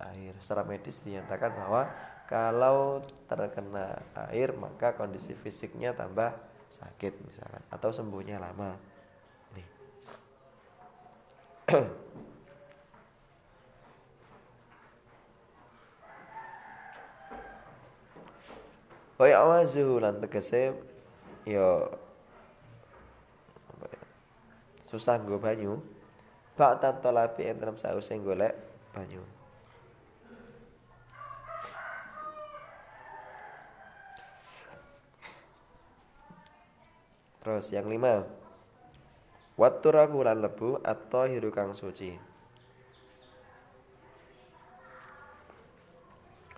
air. 0.03 0.35
Secara 0.39 0.67
medis 0.67 1.03
dinyatakan 1.03 1.55
bahwa 1.55 1.87
kalau 2.27 3.03
terkena 3.27 4.03
air 4.31 4.51
maka 4.55 4.95
kondisi 4.95 5.35
fisiknya 5.35 5.95
tambah 5.95 6.31
sakit 6.71 7.13
misalkan 7.23 7.63
atau 7.71 7.89
sembuhnya 7.91 8.39
lama. 8.39 8.75
Nih. 9.55 9.67
Wa 19.17 19.29
ya'wazuhu 19.29 20.01
lan 20.01 20.17
tegese 20.17 20.73
ya. 21.45 21.85
Susah 24.89 25.21
nggo 25.21 25.37
banyu. 25.41 25.81
Ba'da 26.53 26.93
talabi 26.93 27.49
ing 27.49 27.57
dalam 27.57 27.77
sause 27.77 28.13
golek 28.21 28.53
banyu. 28.93 29.21
Terus 37.43 37.67
yang 37.73 37.89
lima. 37.89 38.23
Watturabu 39.53 40.25
lan 40.25 40.41
lebu 40.41 40.81
atau 40.81 41.29
hiru 41.29 41.53
kang 41.53 41.77
suci. 41.77 42.17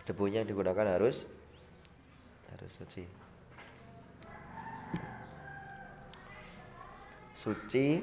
Debunya 0.06 0.46
digunakan 0.46 0.86
harus 0.86 1.28
Harus 2.56 2.72
suci. 2.72 3.04
Suci 7.36 8.00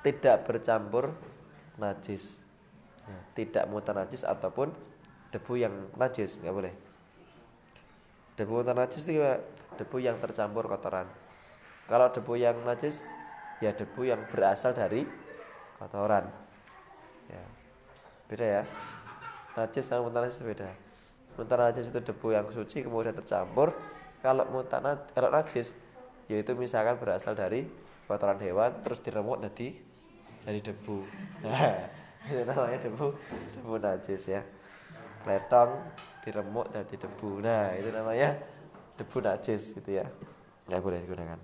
tidak 0.00 0.48
bercampur 0.48 1.12
najis. 1.76 2.40
Ya, 3.04 3.18
tidak 3.36 3.64
mutan 3.68 4.00
najis 4.00 4.24
ataupun 4.24 4.72
debu 5.28 5.60
yang 5.60 5.92
najis 6.00 6.40
nggak 6.40 6.54
boleh. 6.56 6.74
Debu 8.40 8.64
mutan 8.64 8.80
najis 8.80 9.04
itu 9.04 9.20
debu 9.76 9.96
yang 10.00 10.16
tercampur 10.16 10.64
kotoran. 10.64 11.04
Kalau 11.84 12.08
debu 12.08 12.40
yang 12.40 12.56
najis 12.64 13.04
ya 13.60 13.76
debu 13.76 14.08
yang 14.08 14.24
berasal 14.32 14.72
dari 14.72 15.04
kotoran. 15.76 16.24
Ya 17.28 17.44
beda 18.32 18.46
ya. 18.48 18.62
Najis 19.60 19.84
sama 19.84 20.08
mutan 20.08 20.24
najis 20.24 20.40
beda 20.40 20.83
mutan 21.34 21.58
najis 21.58 21.90
itu 21.90 22.00
debu 22.00 22.28
yang 22.34 22.46
suci 22.50 22.82
kemudian 22.86 23.14
tercampur. 23.14 23.74
Kalau 24.24 24.46
mutan 24.48 24.84
kalau 25.12 25.28
najis 25.28 25.76
yaitu 26.30 26.56
misalkan 26.56 26.96
berasal 26.96 27.36
dari 27.36 27.68
kotoran 28.08 28.40
hewan 28.40 28.80
terus 28.80 29.04
diremuk 29.04 29.42
tadi 29.44 29.76
jadi 30.44 30.60
debu. 30.60 30.98
Itu 32.28 32.40
namanya 32.48 32.80
debu 32.80 33.06
debu 33.52 33.74
najis 33.80 34.32
ya. 34.32 34.40
Letong 35.28 35.76
diremuk 36.24 36.72
jadi 36.72 36.94
debu. 36.96 37.44
Nah 37.44 37.76
itu 37.76 37.92
namanya 37.92 38.40
debu 38.96 39.20
najis 39.20 39.76
gitu 39.76 40.00
ya. 40.00 40.08
Nggak 40.68 40.80
boleh 40.80 40.98
digunakan. 41.04 41.40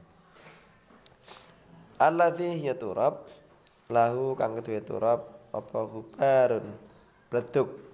Alladzi 2.01 2.65
ya 2.65 2.73
turab 2.81 3.29
lahu 3.93 4.33
kang 4.39 4.57
kedue 4.57 4.81
turab 4.81 5.51
apa 5.53 5.81
hubarun 5.85 6.65
bleduk 7.29 7.90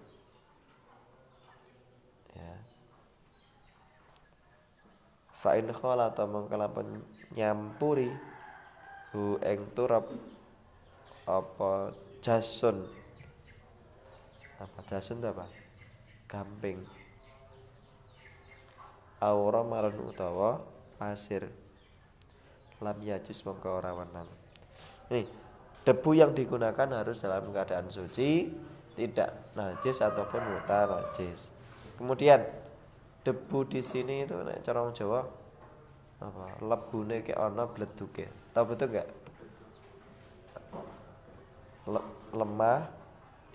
fa 5.37 5.55
in 5.61 5.69
khala 5.71 6.11
atau 6.11 6.27
mengkalapan 6.27 7.01
nyampuri 7.37 8.11
hu 9.13 9.37
eng 9.45 9.69
turab 9.77 10.09
apa 11.29 11.93
jasun. 12.25 12.89
Apa 14.57 14.81
jasun 14.89 15.21
apa? 15.21 15.45
Gamping. 16.27 16.81
Aura 19.21 19.61
marun 19.65 19.97
utawa 20.09 20.61
pasir. 20.97 21.49
Lam 22.81 22.99
yajus 23.01 23.41
mongko 23.45 23.81
ora 23.81 23.97
wenang 23.97 24.29
nih 25.11 25.27
debu 25.87 26.19
yang 26.19 26.35
digunakan 26.35 26.89
harus 26.91 27.23
dalam 27.23 27.55
keadaan 27.55 27.87
suci 27.87 28.51
tidak 28.99 29.55
najis 29.55 30.03
ataupun 30.03 30.43
muta 30.43 30.89
najis. 30.89 31.55
Kemudian 32.01 32.43
debu 33.27 33.67
di 33.67 33.83
sini 33.83 34.23
itu 34.23 34.39
nek 34.39 34.63
cara 34.63 34.87
Jawa 34.95 35.27
apa 36.23 36.63
lebune 36.63 37.27
kayak 37.27 37.43
ana 37.43 37.67
bleduke. 37.67 38.31
Tahu 38.55 38.65
betul 38.71 38.95
enggak 38.95 39.09
lemah 42.31 42.87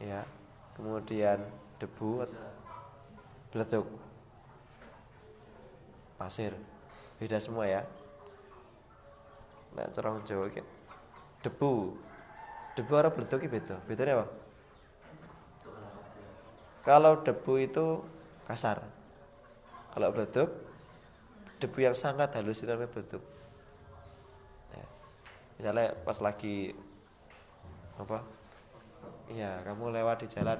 ya 0.04 0.28
kemudian 0.76 1.40
debu 1.80 2.28
beleduk 3.56 3.88
pasir 6.20 6.52
beda 7.16 7.40
semua 7.40 7.64
ya. 7.72 7.82
Nah 9.72 9.88
corong 9.96 10.20
Jawa 10.28 10.52
kan 10.52 10.68
debu 11.48 11.96
debu 12.76 12.92
arah 12.92 13.16
beleduk 13.16 13.48
beda. 13.48 13.80
Bedanya 13.88 14.20
apa? 14.20 14.26
Kalau 16.84 17.24
debu 17.24 17.54
itu 17.56 18.04
kasar 18.44 18.84
kalau 19.91 20.08
beleduk 20.15 20.49
debu 21.60 21.77
yang 21.84 21.95
sangat 21.95 22.34
halus 22.34 22.63
itu 22.63 22.71
namanya 22.71 22.89
beleduk 22.89 23.23
ya. 24.73 24.86
misalnya 25.60 25.86
pas 26.01 26.17
lagi 26.23 26.73
apa? 27.99 28.17
Iya 29.30 29.62
kamu 29.62 29.93
lewat 29.93 30.25
di 30.25 30.27
jalan 30.32 30.58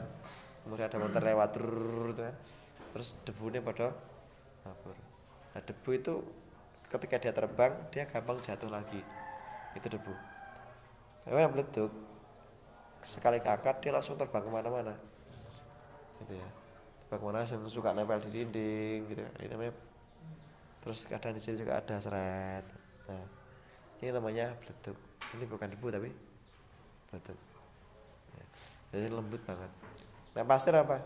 kemudian 0.61 0.87
ada 0.87 0.99
motor 1.01 1.21
lewat 1.25 1.49
gitu 1.57 2.21
kan. 2.21 2.35
Terus 2.91 3.09
debunya 3.25 3.63
pada 3.63 3.95
mabur 4.67 4.95
nah 5.51 5.59
debu 5.59 5.89
itu 5.91 6.13
ketika 6.87 7.15
dia 7.19 7.33
terbang 7.35 7.73
dia 7.89 8.03
gampang 8.05 8.37
jatuh 8.43 8.69
lagi. 8.69 9.01
Itu 9.73 9.87
debu. 9.87 10.13
Memang 11.27 11.41
yang 11.49 11.53
meleduk 11.55 11.91
sekali 13.01 13.41
keangkat 13.41 13.81
dia 13.81 13.91
langsung 13.95 14.19
terbang 14.19 14.43
ke 14.43 14.51
mana-mana. 14.51 14.93
Gitu 16.21 16.35
ya 16.37 16.61
ke 17.12 17.19
mana 17.19 17.43
langsung 17.43 17.67
suka 17.67 17.91
nempel 17.91 18.24
di 18.24 18.32
dinding 18.32 19.00
gitu 19.12 19.19
ini 19.43 19.47
namanya 19.52 19.76
terus 20.80 21.04
kadang 21.04 21.36
di 21.36 21.43
sini 21.43 21.60
juga 21.60 21.84
ada 21.84 22.00
seret. 22.00 22.63
Nah 23.12 23.26
ini 24.00 24.10
namanya 24.15 24.56
beleduk 24.56 24.95
ini 25.36 25.43
bukan 25.43 25.67
debu 25.76 25.88
tapi 25.91 26.10
betul 27.12 27.36
ya. 28.32 28.45
jadi 28.95 29.08
lembut 29.12 29.43
banget. 29.43 29.71
Nah 30.39 30.43
pasir 30.47 30.71
apa? 30.71 31.04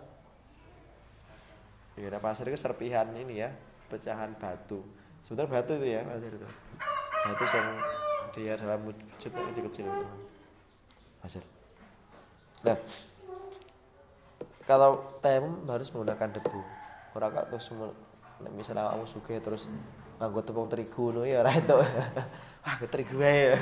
Ya 1.97 2.07
nah 2.13 2.21
pasir 2.21 2.53
itu 2.53 2.59
serpihan 2.61 3.09
ini 3.17 3.41
ya 3.41 3.49
pecahan 3.89 4.37
batu. 4.37 4.85
Sebetulnya 5.25 5.57
batu 5.57 5.73
itu 5.81 5.87
ya 5.89 6.05
pasir 6.05 6.31
itu. 6.31 6.47
Batu 7.25 7.43
yang 7.49 7.69
dia 8.37 8.53
dalam 8.61 8.79
wujud 8.85 9.31
kecil-kecil 9.33 9.89
itu. 9.89 10.07
Pasir. 11.17 11.43
Nah 12.61 12.77
kalau 14.65 15.17
tayamum 15.21 15.61
harus 15.69 15.93
menggunakan 15.93 16.41
debu. 16.41 16.61
Orang 17.15 17.31
kak 17.31 17.47
terus 17.53 17.71
misalnya 18.51 18.91
kamu 18.91 19.07
suka 19.07 19.39
terus 19.39 19.71
nganggo 20.19 20.43
tepung 20.43 20.67
terigu 20.67 21.15
no 21.15 21.23
ya 21.23 21.39
ora 21.39 21.55
itu 21.55 21.75
wah 22.65 22.75
terigu 22.89 23.17
ya. 23.21 23.55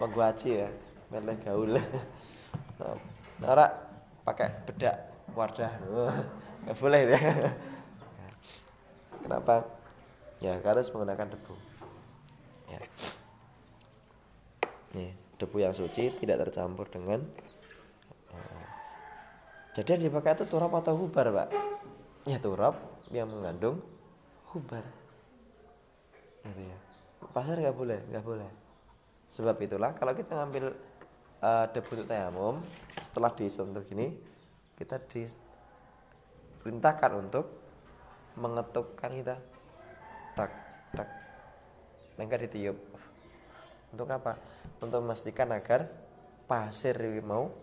Manggo 0.00 0.20
aci 0.24 0.58
ya 0.58 0.68
meleh 1.12 1.36
gaul. 1.44 1.76
Nah, 3.38 3.54
ora 3.54 3.70
pakai 4.26 4.50
bedak 4.66 4.98
wadah 5.34 5.70
nggak 6.66 6.76
boleh 6.78 7.00
ya. 7.06 7.18
Kenapa? 9.22 9.66
Ya 10.42 10.58
harus 10.62 10.90
menggunakan 10.94 11.34
debu. 11.34 11.54
Ya. 12.70 12.80
Nih 14.94 15.10
debu 15.38 15.56
yang 15.62 15.74
suci 15.74 16.10
tidak 16.18 16.46
tercampur 16.46 16.90
dengan 16.90 17.22
jadi 19.78 19.94
yang 19.94 20.10
dipakai 20.10 20.34
itu 20.34 20.42
turap 20.50 20.74
atau 20.74 20.98
hubar 20.98 21.30
pak? 21.30 21.54
Ya 22.26 22.42
turap 22.42 22.74
yang 23.14 23.30
mengandung 23.30 23.78
hubar. 24.50 24.82
Gitu 26.42 26.66
ya. 26.66 26.74
Pasar 27.30 27.62
nggak 27.62 27.78
boleh 27.78 28.02
nggak 28.10 28.26
boleh. 28.26 28.50
Sebab 29.30 29.54
itulah 29.62 29.94
kalau 29.94 30.18
kita 30.18 30.34
ngambil 30.34 30.74
uh, 31.38 31.70
debu 31.70 31.94
untuk 31.94 32.10
tayamum 32.10 32.58
setelah 32.98 33.30
disentuh 33.38 33.86
gini 33.86 34.18
kita 34.74 34.98
diperintahkan 34.98 37.14
untuk 37.14 37.46
mengetukkan 38.34 39.14
kita. 39.14 39.38
Tak 40.34 40.50
tak. 40.90 41.06
Enggak 42.18 42.50
ditiup. 42.50 42.82
Untuk 43.94 44.10
apa? 44.10 44.42
Untuk 44.82 45.06
memastikan 45.06 45.54
agar 45.54 45.86
pasir 46.50 46.98
mau 47.22 47.54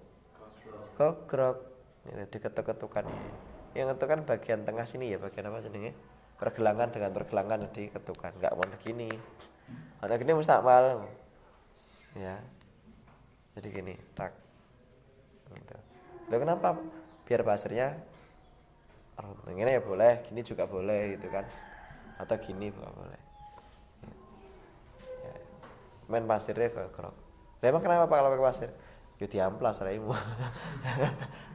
kogrok 0.95 1.74
ini 2.13 2.23
diketuk-ketukan 2.29 3.05
ini. 3.09 3.29
Yang 3.75 3.97
itu 3.97 4.05
kan 4.07 4.19
bagian 4.23 4.59
tengah 4.63 4.85
sini 4.87 5.11
ya 5.13 5.17
bagian 5.19 5.49
apa 5.51 5.59
sini 5.59 5.91
pergelangan 6.35 6.91
dengan 6.91 7.11
pergelangan 7.15 7.59
diketukan 7.71 8.31
nggak 8.39 8.53
mau 8.53 8.65
gini. 8.81 9.09
Ada 10.03 10.19
gini 10.21 10.31
mustakmal 10.37 11.09
ya. 12.15 12.37
Jadi 13.57 13.67
gini 13.71 13.93
tak. 14.13 14.35
Gitu. 15.55 15.77
Kenapa? 16.29 16.77
Biar 17.25 17.41
pasirnya 17.41 17.97
ini 19.47 19.71
ya 19.71 19.81
boleh 19.81 20.21
gini 20.27 20.41
juga 20.43 20.67
boleh 20.67 21.17
gitu 21.17 21.27
kan. 21.31 21.47
Atau 22.21 22.37
gini 22.39 22.69
juga 22.69 22.91
boleh. 22.91 23.21
Ya. 25.25 25.35
main 26.05 26.25
pasirnya 26.29 26.69
ke 26.69 26.85
kerok 26.93 27.25
emang 27.65 27.81
kenapa 27.81 28.05
pak 28.05 28.17
kalau 28.21 28.29
pakai 28.29 28.45
pasir? 28.45 28.69
Ya 29.17 29.25
diamplas 29.31 29.79
raimu 29.79 30.11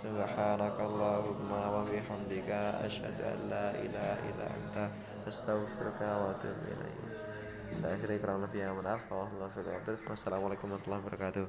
سبحانك 0.00 0.80
اللهم 0.80 1.50
وبحمدك 1.52 2.50
أشهد 2.88 3.20
أن 3.20 3.38
لا 3.52 3.68
إله 3.84 4.16
إلا 4.32 4.46
أنت 4.56 4.76
أستغفرك 5.28 6.00
وأتوب 6.00 6.60
إليك 6.64 7.00
Saya 7.70 7.94
akhiri 7.94 8.18
kurang 8.18 8.42
lebih 8.42 8.66
yang 8.66 8.74
maaf. 8.82 9.06
Wassalamualaikum 10.10 10.74
warahmatullahi 10.74 11.06
wabarakatuh. 11.06 11.46